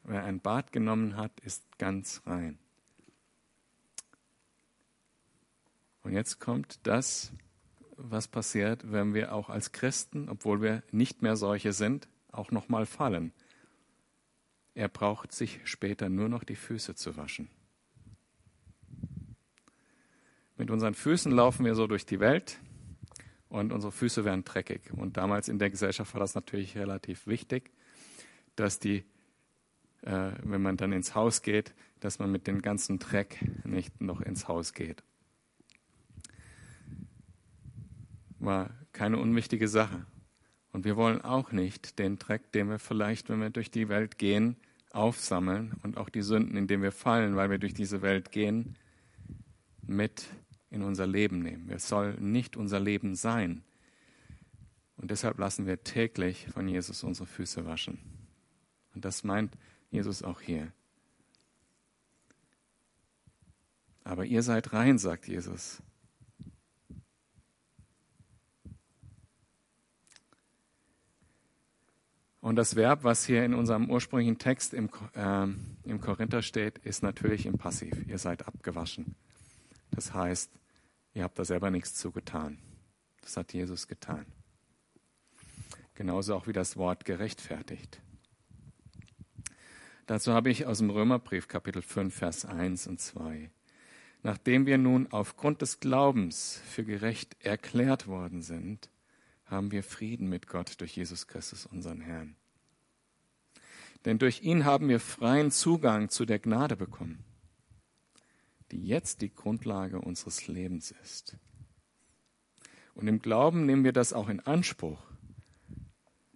[0.09, 2.59] Wer ein Bad genommen hat, ist ganz rein.
[6.03, 7.33] Und jetzt kommt das,
[7.97, 12.87] was passiert, wenn wir auch als Christen, obwohl wir nicht mehr solche sind, auch nochmal
[12.87, 13.33] fallen.
[14.75, 17.51] Er braucht sich später nur noch die Füße zu waschen.
[20.57, 22.61] Mit unseren Füßen laufen wir so durch die Welt
[23.49, 24.93] und unsere Füße werden dreckig.
[24.93, 27.73] Und damals in der Gesellschaft war das natürlich relativ wichtig,
[28.55, 29.05] dass die,
[30.07, 34.21] äh, wenn man dann ins Haus geht, dass man mit dem ganzen Dreck nicht noch
[34.21, 35.03] ins Haus geht.
[38.39, 40.07] war keine unwichtige Sache.
[40.73, 44.19] Und wir wollen auch nicht den Dreck, den wir vielleicht, wenn wir durch die Welt
[44.19, 44.57] gehen,
[44.93, 48.77] aufsammeln und auch die Sünden, in denen wir fallen, weil wir durch diese Welt gehen,
[49.83, 50.27] mit
[50.71, 51.71] in unser Leben nehmen.
[51.71, 53.63] Es soll nicht unser Leben sein.
[54.97, 57.99] Und deshalb lassen wir täglich von Jesus unsere Füße waschen.
[58.95, 59.57] Und das meint
[59.97, 60.73] Jesus auch hier.
[64.05, 65.83] Aber ihr seid rein, sagt Jesus.
[72.41, 75.47] Und das Verb, was hier in unserem ursprünglichen Text im, äh,
[75.89, 78.07] im Korinther steht, ist natürlich im Passiv.
[78.07, 79.17] Ihr seid abgewaschen.
[79.91, 80.53] Das heißt,
[81.15, 82.59] ihr habt da selber nichts zugetan.
[83.23, 84.27] Das hat Jesus getan.
[85.95, 88.03] Genauso auch wie das Wort gerechtfertigt.
[90.07, 93.51] Dazu habe ich aus dem Römerbrief Kapitel 5, Vers 1 und 2.
[94.23, 98.89] Nachdem wir nun aufgrund des Glaubens für gerecht erklärt worden sind,
[99.47, 102.37] haben wir Frieden mit Gott durch Jesus Christus, unseren Herrn.
[104.05, 107.25] Denn durch ihn haben wir freien Zugang zu der Gnade bekommen,
[108.71, 111.37] die jetzt die Grundlage unseres Lebens ist.
[112.95, 115.03] Und im Glauben nehmen wir das auch in Anspruch.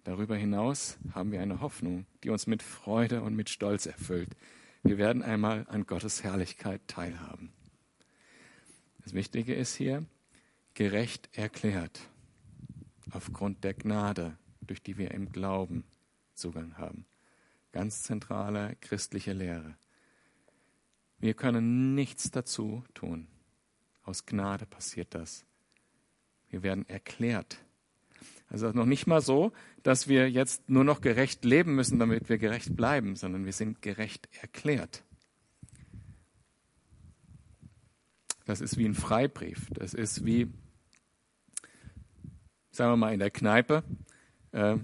[0.03, 4.35] Darüber hinaus haben wir eine Hoffnung, die uns mit Freude und mit Stolz erfüllt.
[4.83, 7.51] Wir werden einmal an Gottes Herrlichkeit teilhaben.
[9.03, 10.05] Das Wichtige ist hier,
[10.73, 12.01] gerecht erklärt
[13.11, 15.83] aufgrund der Gnade, durch die wir im Glauben
[16.33, 17.05] Zugang haben.
[17.71, 19.75] Ganz zentrale christliche Lehre.
[21.19, 23.27] Wir können nichts dazu tun.
[24.03, 25.45] Aus Gnade passiert das.
[26.49, 27.59] Wir werden erklärt.
[28.49, 29.51] Also noch nicht mal so,
[29.83, 33.81] dass wir jetzt nur noch gerecht leben müssen, damit wir gerecht bleiben, sondern wir sind
[33.81, 35.03] gerecht erklärt.
[38.45, 39.67] Das ist wie ein Freibrief.
[39.73, 40.51] Das ist wie
[42.71, 43.83] sagen wir mal in der Kneipe.
[44.51, 44.77] Äh,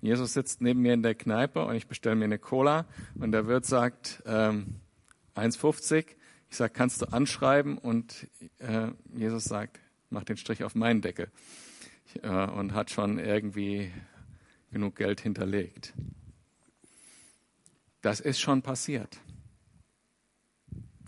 [0.00, 3.46] Jesus sitzt neben mir in der Kneipe und ich bestelle mir eine Cola und der
[3.46, 4.80] Wirt sagt ähm,
[5.34, 6.06] 1,50.
[6.50, 7.78] Ich sage, kannst du anschreiben?
[7.78, 11.28] Und äh, Jesus sagt, mach den Strich auf meinen Deckel.
[12.22, 13.90] Äh, und hat schon irgendwie
[14.74, 15.94] genug Geld hinterlegt.
[18.02, 19.20] Das ist schon passiert,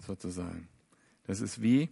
[0.01, 0.68] sozusagen.
[1.24, 1.90] Das ist wie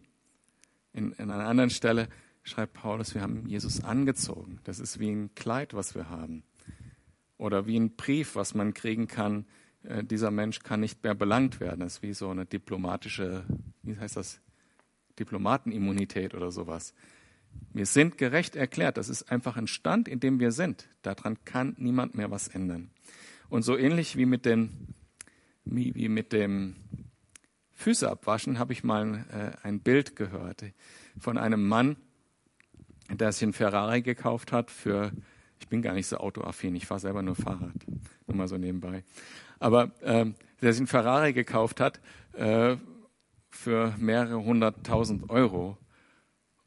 [0.93, 2.09] in, in einer anderen Stelle,
[2.45, 4.61] schreibt Paulus, wir haben Jesus angezogen.
[4.63, 6.45] Das ist wie ein Kleid, was wir haben.
[7.39, 9.45] Oder wie ein Brief, was man kriegen kann.
[9.83, 11.81] Äh, dieser Mensch kann nicht mehr belangt werden.
[11.81, 13.45] Das ist wie so eine diplomatische,
[13.83, 14.41] wie heißt das?
[15.19, 16.95] Diplomatenimmunität oder sowas.
[17.73, 18.97] Wir sind gerecht erklärt.
[18.97, 20.89] Das ist einfach ein Stand, in dem wir sind.
[21.03, 22.91] Daran kann niemand mehr was ändern.
[23.49, 24.89] Und so ähnlich wie mit dem,
[25.65, 26.77] wie, wie mit dem
[27.73, 30.65] Füße abwaschen, habe ich mal äh, ein Bild gehört
[31.19, 31.97] von einem Mann,
[33.11, 35.13] der sich einen Ferrari gekauft hat für
[35.61, 37.75] Ich bin gar nicht so autoaffin, ich fahre selber nur Fahrrad.
[38.27, 39.03] Nur mal so nebenbei.
[39.59, 42.01] Aber ähm, der sich einen Ferrari gekauft hat
[42.33, 42.77] äh,
[43.51, 45.79] für mehrere hunderttausend Euro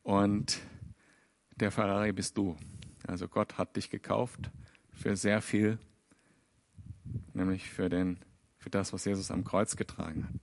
[0.03, 0.59] und
[1.59, 2.55] der Ferrari bist du.
[3.05, 4.49] Also Gott hat dich gekauft
[4.93, 5.77] für sehr viel,
[7.33, 8.19] nämlich für, den,
[8.57, 10.39] für das, was Jesus am Kreuz getragen hat.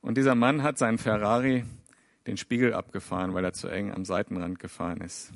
[0.00, 1.64] Und dieser Mann hat seinen Ferrari
[2.26, 5.32] den Spiegel abgefahren, weil er zu eng am Seitenrand gefahren ist.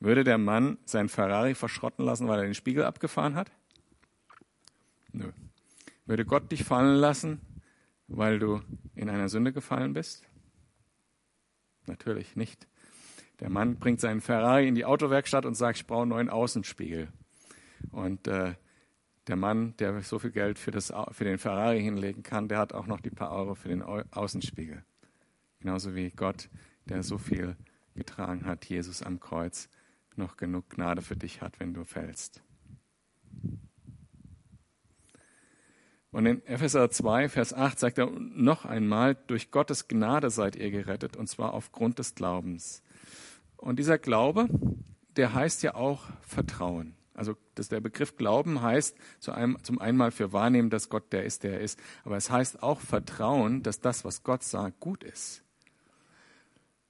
[0.00, 3.52] Würde der Mann seinen Ferrari verschrotten lassen, weil er den Spiegel abgefahren hat?
[5.12, 5.30] Nö.
[6.06, 7.40] Würde Gott dich fallen lassen,
[8.08, 8.62] weil du
[8.94, 10.24] in einer Sünde gefallen bist?
[11.86, 12.66] Natürlich nicht.
[13.42, 17.08] Der Mann bringt seinen Ferrari in die Autowerkstatt und sagt, ich brauche einen neuen Außenspiegel.
[17.90, 18.54] Und äh,
[19.26, 22.72] der Mann, der so viel Geld für, das, für den Ferrari hinlegen kann, der hat
[22.72, 24.84] auch noch die paar Euro für den Außenspiegel.
[25.58, 26.48] Genauso wie Gott,
[26.84, 27.56] der so viel
[27.96, 29.68] getragen hat, Jesus am Kreuz,
[30.14, 32.44] noch genug Gnade für dich hat, wenn du fällst.
[36.12, 40.70] Und in Epheser 2, Vers 8 sagt er noch einmal, durch Gottes Gnade seid ihr
[40.70, 42.84] gerettet, und zwar aufgrund des Glaubens.
[43.62, 44.48] Und dieser Glaube,
[45.16, 46.96] der heißt ja auch Vertrauen.
[47.14, 51.24] Also dass der Begriff Glauben heißt zu einem, zum einmal für wahrnehmen, dass Gott der
[51.24, 51.78] ist, der er ist.
[52.02, 55.44] Aber es heißt auch Vertrauen, dass das, was Gott sagt, gut ist.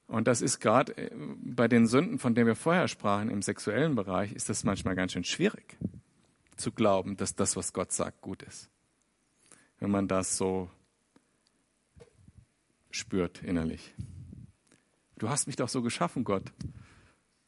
[0.06, 3.94] Und das ist gerade äh, bei den Sünden, von denen wir vorher sprachen, im sexuellen
[3.94, 5.76] Bereich, ist das manchmal ganz schön schwierig
[6.56, 8.70] zu glauben, dass das, was Gott sagt, gut ist.
[9.78, 10.70] Wenn man das so
[12.90, 13.94] spürt innerlich.
[15.22, 16.52] Du hast mich doch so geschaffen, Gott.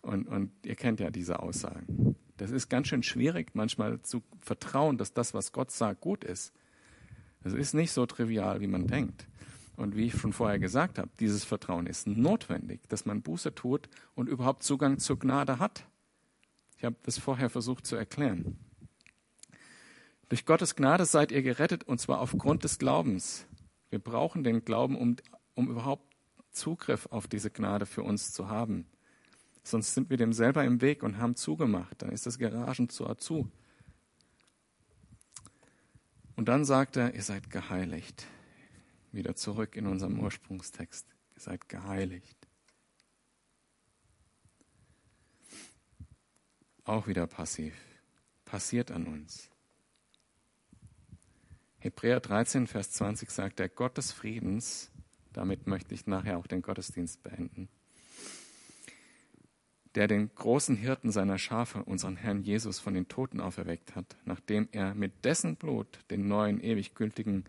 [0.01, 2.15] Und, und ihr kennt ja diese Aussagen.
[2.37, 6.53] Das ist ganz schön schwierig, manchmal zu vertrauen, dass das, was Gott sagt, gut ist.
[7.43, 9.27] Das ist nicht so trivial, wie man denkt.
[9.75, 13.89] Und wie ich schon vorher gesagt habe, dieses Vertrauen ist notwendig, dass man Buße tut
[14.15, 15.85] und überhaupt Zugang zur Gnade hat.
[16.79, 18.57] Ich habe das vorher versucht zu erklären.
[20.29, 23.49] Durch Gottes Gnade seid ihr gerettet und zwar aufgrund des Glaubens.
[23.91, 25.17] Wir brauchen den Glauben, um,
[25.55, 26.14] um überhaupt
[26.55, 28.87] Zugriff auf diese Gnade für uns zu haben.
[29.63, 32.03] Sonst sind wir dem selber im Weg und haben zugemacht.
[32.03, 33.51] Dann ist das Garagentor zu.
[36.37, 38.27] Und dann sagt er, ihr seid geheiligt
[39.15, 41.07] wieder zurück in unserem Ursprungstext.
[41.37, 42.37] Ihr seid geheiligt.
[46.85, 47.75] Auch wieder passiv.
[48.45, 49.49] Passiert an uns.
[51.79, 54.91] Hebräer 13, Vers 20 sagt, der Gott des Friedens,
[55.35, 57.69] damit möchte ich nachher auch den Gottesdienst beenden,
[59.95, 64.69] der den großen Hirten seiner Schafe, unseren Herrn Jesus, von den Toten auferweckt hat, nachdem
[64.73, 67.45] er mit dessen Blut den neuen, ewig gültigen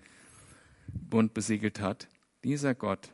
[0.88, 2.08] Bund besiegelt hat,
[2.44, 3.12] dieser Gott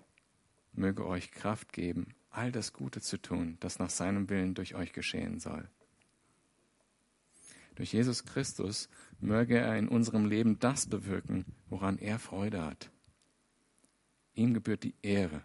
[0.74, 4.93] möge euch Kraft geben, all das Gute zu tun, das nach seinem Willen durch euch
[4.93, 5.67] geschehen soll.
[7.76, 12.91] Durch Jesus Christus möge er in unserem Leben das bewirken, woran er Freude hat.
[14.36, 15.41] Ihm gebührt die Ehre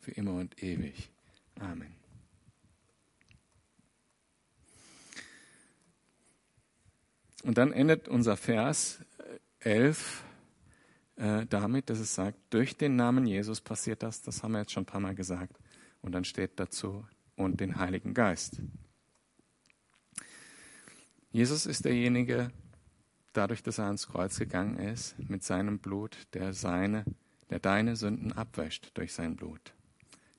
[0.00, 1.10] für immer und ewig.
[1.58, 1.94] Amen.
[7.42, 9.00] Und dann endet unser Vers
[9.60, 10.24] 11
[11.16, 14.72] äh, damit, dass es sagt, durch den Namen Jesus passiert das, das haben wir jetzt
[14.72, 15.56] schon ein paar Mal gesagt.
[16.02, 17.04] Und dann steht dazu,
[17.36, 18.60] und den Heiligen Geist.
[21.30, 22.50] Jesus ist derjenige,
[23.32, 27.04] dadurch, dass er ans Kreuz gegangen ist, mit seinem Blut, der seine,
[27.50, 29.74] der deine Sünden abwäscht durch sein Blut.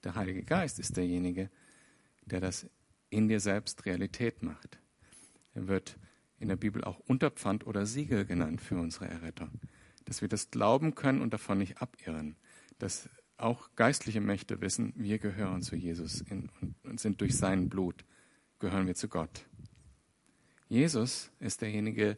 [0.03, 1.49] Der Heilige Geist ist derjenige,
[2.26, 2.70] der das
[3.10, 4.80] in dir selbst Realität macht.
[5.53, 5.97] Er wird
[6.39, 9.60] in der Bibel auch Unterpfand oder Siegel genannt für unsere Errettung
[10.08, 12.38] dass wir das glauben können und davon nicht abirren,
[12.80, 16.24] dass auch geistliche Mächte wissen, wir gehören zu Jesus
[16.84, 18.05] und sind durch sein Blut,
[18.60, 19.45] gehören wir zu Gott.
[20.70, 22.18] Jesus ist derjenige,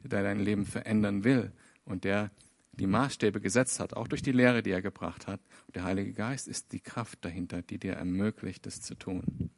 [0.00, 1.52] der dein Leben verändern will
[1.84, 2.30] und der
[2.72, 5.40] die Maßstäbe gesetzt hat, auch durch die Lehre, die er gebracht hat.
[5.66, 9.50] Und der Heilige Geist ist die Kraft dahinter, die dir ermöglicht, das zu tun.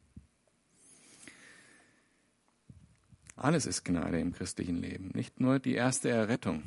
[3.37, 6.63] Alles ist Gnade im christlichen Leben, nicht nur die erste Errettung,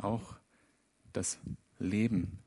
[0.00, 0.36] auch
[1.12, 1.38] das
[1.78, 2.38] Leben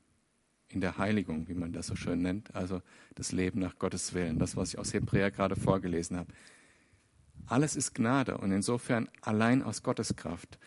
[0.70, 2.82] in der Heiligung, wie man das so schön nennt, also
[3.16, 6.34] das Leben nach Gottes Willen, das, was ich aus Hebräer gerade vorgelesen habe.
[7.46, 10.58] Alles ist Gnade und insofern allein aus Gottes Kraft.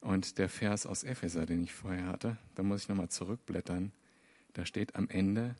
[0.00, 3.92] Und der Vers aus Epheser, den ich vorher hatte, da muss ich nochmal zurückblättern,
[4.54, 5.54] da steht am Ende,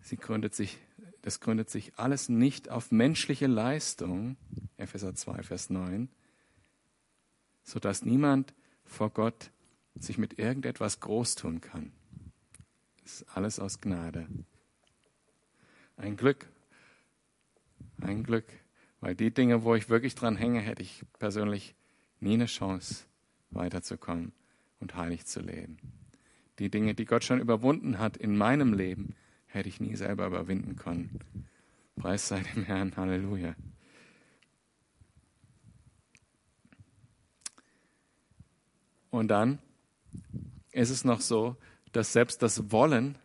[0.00, 0.78] sie gründet sich,
[1.22, 4.36] das gründet sich alles nicht auf menschliche Leistung,
[4.76, 6.08] Epheser 2, Vers 9,
[7.62, 9.50] sodass niemand vor Gott
[9.94, 11.92] sich mit irgendetwas groß tun kann.
[13.02, 14.26] Das ist alles aus Gnade.
[15.96, 16.46] Ein Glück,
[18.00, 18.46] ein Glück,
[19.04, 21.74] Weil die Dinge, wo ich wirklich dran hänge, hätte ich persönlich
[22.20, 23.04] nie eine Chance,
[23.54, 24.32] weiterzukommen
[24.80, 25.78] und heilig zu leben.
[26.58, 29.14] Die Dinge, die Gott schon überwunden hat in meinem Leben,
[29.46, 31.18] hätte ich nie selber überwinden können.
[31.96, 33.54] Preis sei dem Herrn, Halleluja.
[39.10, 39.60] Und dann
[40.72, 41.56] ist es noch so,
[41.92, 43.16] dass selbst das Wollen,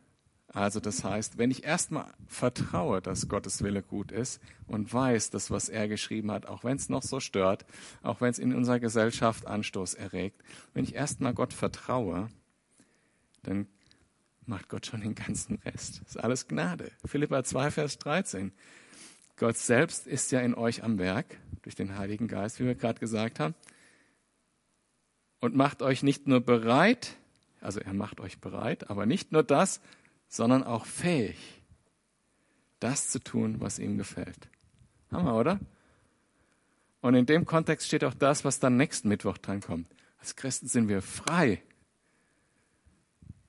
[0.51, 5.51] also das heißt, wenn ich erstmal vertraue, dass Gottes Wille gut ist und weiß, dass
[5.51, 7.65] was er geschrieben hat, auch wenn es noch so stört,
[8.01, 10.41] auch wenn es in unserer Gesellschaft Anstoß erregt,
[10.73, 12.29] wenn ich erstmal Gott vertraue,
[13.43, 13.67] dann
[14.45, 16.01] macht Gott schon den ganzen Rest.
[16.01, 16.91] Das ist alles Gnade.
[17.05, 18.51] Philippa 2, Vers 13.
[19.37, 22.99] Gott selbst ist ja in euch am Werk durch den Heiligen Geist, wie wir gerade
[22.99, 23.53] gesagt haben
[25.39, 27.15] und macht euch nicht nur bereit,
[27.61, 29.81] also er macht euch bereit, aber nicht nur das,
[30.29, 31.37] sondern auch fähig,
[32.79, 34.47] das zu tun, was ihm gefällt.
[35.11, 35.59] Hammer, oder?
[37.01, 39.87] Und in dem Kontext steht auch das, was dann nächsten Mittwoch drankommt.
[40.19, 41.61] Als Christen sind wir frei.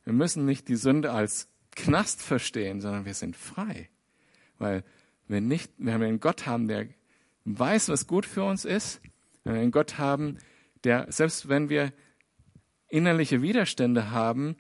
[0.05, 3.89] Wir müssen nicht die Sünde als Knast verstehen, sondern wir sind frei.
[4.59, 4.83] Weil
[5.29, 6.89] wir nicht, wenn wir einen Gott haben, der
[7.45, 9.01] weiß, was gut für uns ist,
[9.45, 10.39] wenn wir einen Gott haben,
[10.85, 11.93] der, selbst wenn wir
[12.89, 14.57] innerliche Widerstände haben,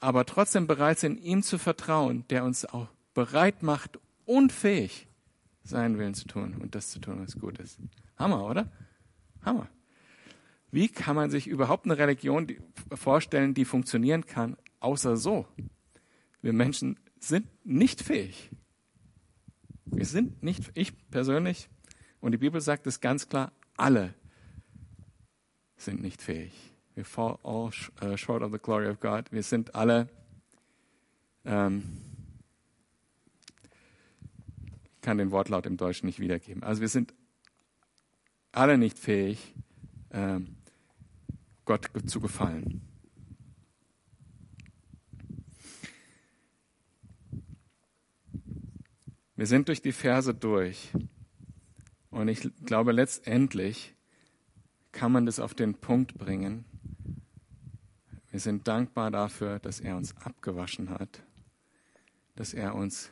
[0.00, 5.08] aber trotzdem bereit sind, ihm zu vertrauen, der uns auch bereit macht und fähig,
[5.64, 7.78] seinen Willen zu tun und das zu tun, was gut ist.
[8.16, 8.70] Hammer, oder?
[9.42, 9.68] Hammer.
[10.70, 12.46] Wie kann man sich überhaupt eine Religion
[12.92, 15.46] vorstellen, die funktionieren kann, außer so?
[16.42, 18.50] Wir Menschen sind nicht fähig.
[19.86, 21.68] Wir sind nicht, ich persönlich,
[22.20, 24.14] und die Bibel sagt es ganz klar, alle
[25.76, 26.67] sind nicht fähig.
[26.98, 27.70] Wir fall all
[28.02, 29.30] uh, short of the glory of God.
[29.30, 30.08] Wir sind alle,
[31.44, 31.84] ähm,
[34.96, 36.64] ich kann den Wortlaut im Deutschen nicht wiedergeben.
[36.64, 37.14] Also wir sind
[38.50, 39.54] alle nicht fähig,
[40.10, 40.56] ähm,
[41.64, 42.82] Gott zu gefallen.
[49.36, 50.90] Wir sind durch die Verse durch.
[52.10, 53.94] Und ich glaube letztendlich,
[54.90, 56.64] kann man das auf den Punkt bringen.
[58.30, 61.22] Wir sind dankbar dafür, dass er uns abgewaschen hat,
[62.36, 63.10] dass er uns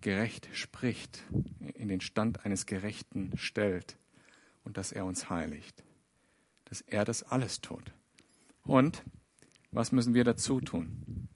[0.00, 1.22] gerecht spricht,
[1.74, 3.98] in den Stand eines Gerechten stellt
[4.64, 5.84] und dass er uns heiligt,
[6.64, 7.92] dass er das alles tut.
[8.62, 9.04] Und
[9.70, 11.28] was müssen wir dazu tun?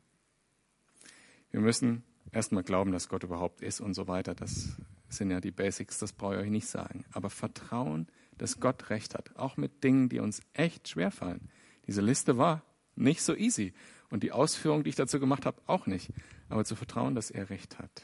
[1.50, 4.34] Wir müssen erstmal glauben, dass Gott überhaupt ist und so weiter.
[4.34, 4.76] Das
[5.08, 7.04] sind ja die Basics, das brauche ich euch nicht sagen.
[7.12, 8.08] Aber Vertrauen,
[8.38, 11.48] dass Gott recht hat, auch mit Dingen, die uns echt schwer fallen.
[11.86, 12.62] Diese Liste war
[12.96, 13.72] nicht so easy
[14.10, 16.10] und die Ausführung, die ich dazu gemacht habe, auch nicht.
[16.48, 18.02] Aber zu vertrauen, dass er recht hat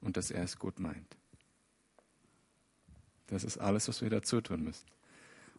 [0.00, 1.16] und dass er es gut meint.
[3.26, 4.86] Das ist alles, was wir dazu tun müssen.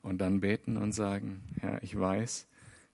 [0.02, 2.48] Und dann beten und sagen, Herr, ich weiß,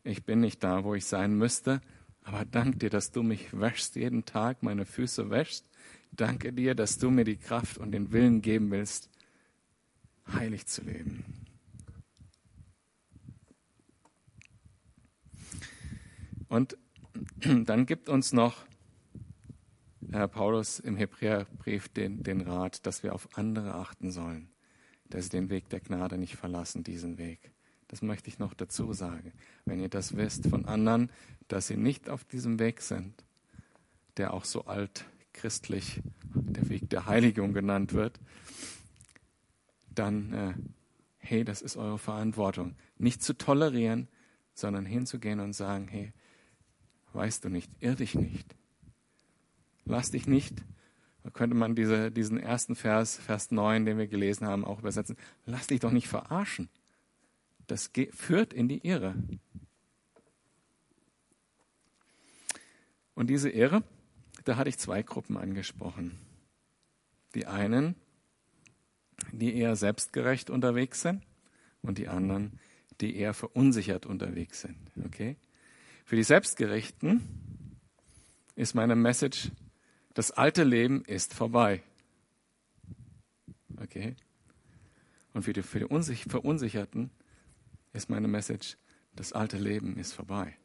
[0.03, 1.81] ich bin nicht da, wo ich sein müsste,
[2.23, 5.69] aber dank dir, dass du mich wäschst jeden Tag, meine Füße wäschst
[6.15, 9.09] Danke dir, dass du mir die Kraft und den Willen geben willst,
[10.31, 11.25] heilig zu leben.
[16.53, 16.77] Und
[17.65, 18.67] dann gibt uns noch
[20.11, 24.51] Herr Paulus im Hebräerbrief den, den Rat, dass wir auf andere achten sollen,
[25.09, 27.51] dass sie den Weg der Gnade nicht verlassen, diesen Weg.
[27.87, 29.33] Das möchte ich noch dazu sagen.
[29.65, 31.09] Wenn ihr das wisst von anderen,
[31.47, 33.23] dass sie nicht auf diesem Weg sind,
[34.17, 36.03] der auch so alt christlich
[36.35, 38.19] der Weg der Heiligung genannt wird,
[39.89, 40.53] dann, äh,
[41.17, 42.75] hey, das ist eure Verantwortung.
[42.99, 44.07] Nicht zu tolerieren,
[44.53, 46.13] sondern hinzugehen und sagen, hey,
[47.13, 48.55] weißt du nicht, irr dich nicht.
[49.85, 50.63] Lass dich nicht,
[51.23, 55.17] da könnte man diese, diesen ersten Vers, Vers 9, den wir gelesen haben, auch übersetzen,
[55.45, 56.69] lass dich doch nicht verarschen.
[57.67, 59.15] Das führt in die Irre.
[63.15, 63.83] Und diese Irre,
[64.43, 66.19] da hatte ich zwei Gruppen angesprochen.
[67.35, 67.95] Die einen,
[69.31, 71.23] die eher selbstgerecht unterwegs sind
[71.81, 72.59] und die anderen,
[72.99, 74.77] die eher verunsichert unterwegs sind.
[75.05, 75.37] Okay?
[76.03, 77.77] Für die Selbstgerechten
[78.55, 79.51] ist meine Message,
[80.13, 81.81] das alte Leben ist vorbei.
[83.77, 84.15] Okay?
[85.33, 87.09] Und für die, für die Verunsicherten
[87.93, 88.77] ist meine Message,
[89.15, 90.55] das alte Leben ist vorbei.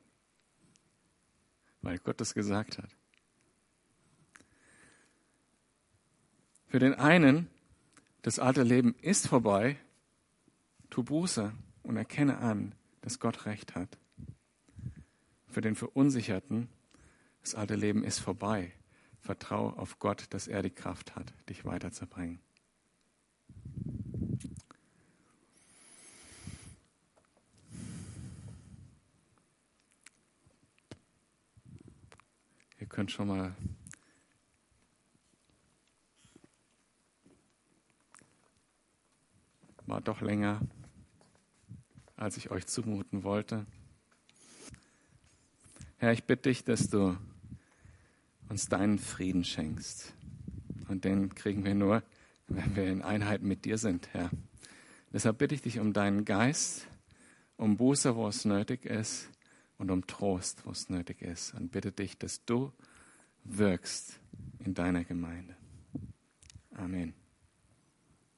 [1.82, 2.91] Weil Gott es gesagt hat.
[6.66, 7.49] Für den einen,
[8.22, 9.78] das alte Leben ist vorbei,
[10.91, 13.99] tu Buße und erkenne an, dass Gott recht hat.
[15.59, 16.69] Für den Verunsicherten,
[17.41, 18.73] das alte Lem ist vorbei.
[19.19, 22.39] Vertrau auf Gott, dass er die Kraft hat, dich weiterzubringen.
[32.79, 33.57] Ihr könnt schon mal
[39.87, 40.61] war doch länger,
[42.15, 43.67] als ich euch zumuten wollte.
[46.01, 47.16] Herr, ich bitte dich, dass du
[48.49, 50.14] uns deinen Frieden schenkst.
[50.86, 52.05] Und den kriegen wir nur,
[52.46, 54.30] wenn wir in Einheit mit dir sind, Herr.
[55.12, 56.86] Deshalb bitte ich dich um deinen Geist,
[57.57, 59.28] um Buße, wo es nötig ist,
[59.78, 61.55] und um Trost, wo es nötig ist.
[61.55, 62.72] Und bitte dich, dass du
[63.42, 64.20] wirkst
[64.64, 65.57] in deiner Gemeinde.
[66.74, 67.12] Amen.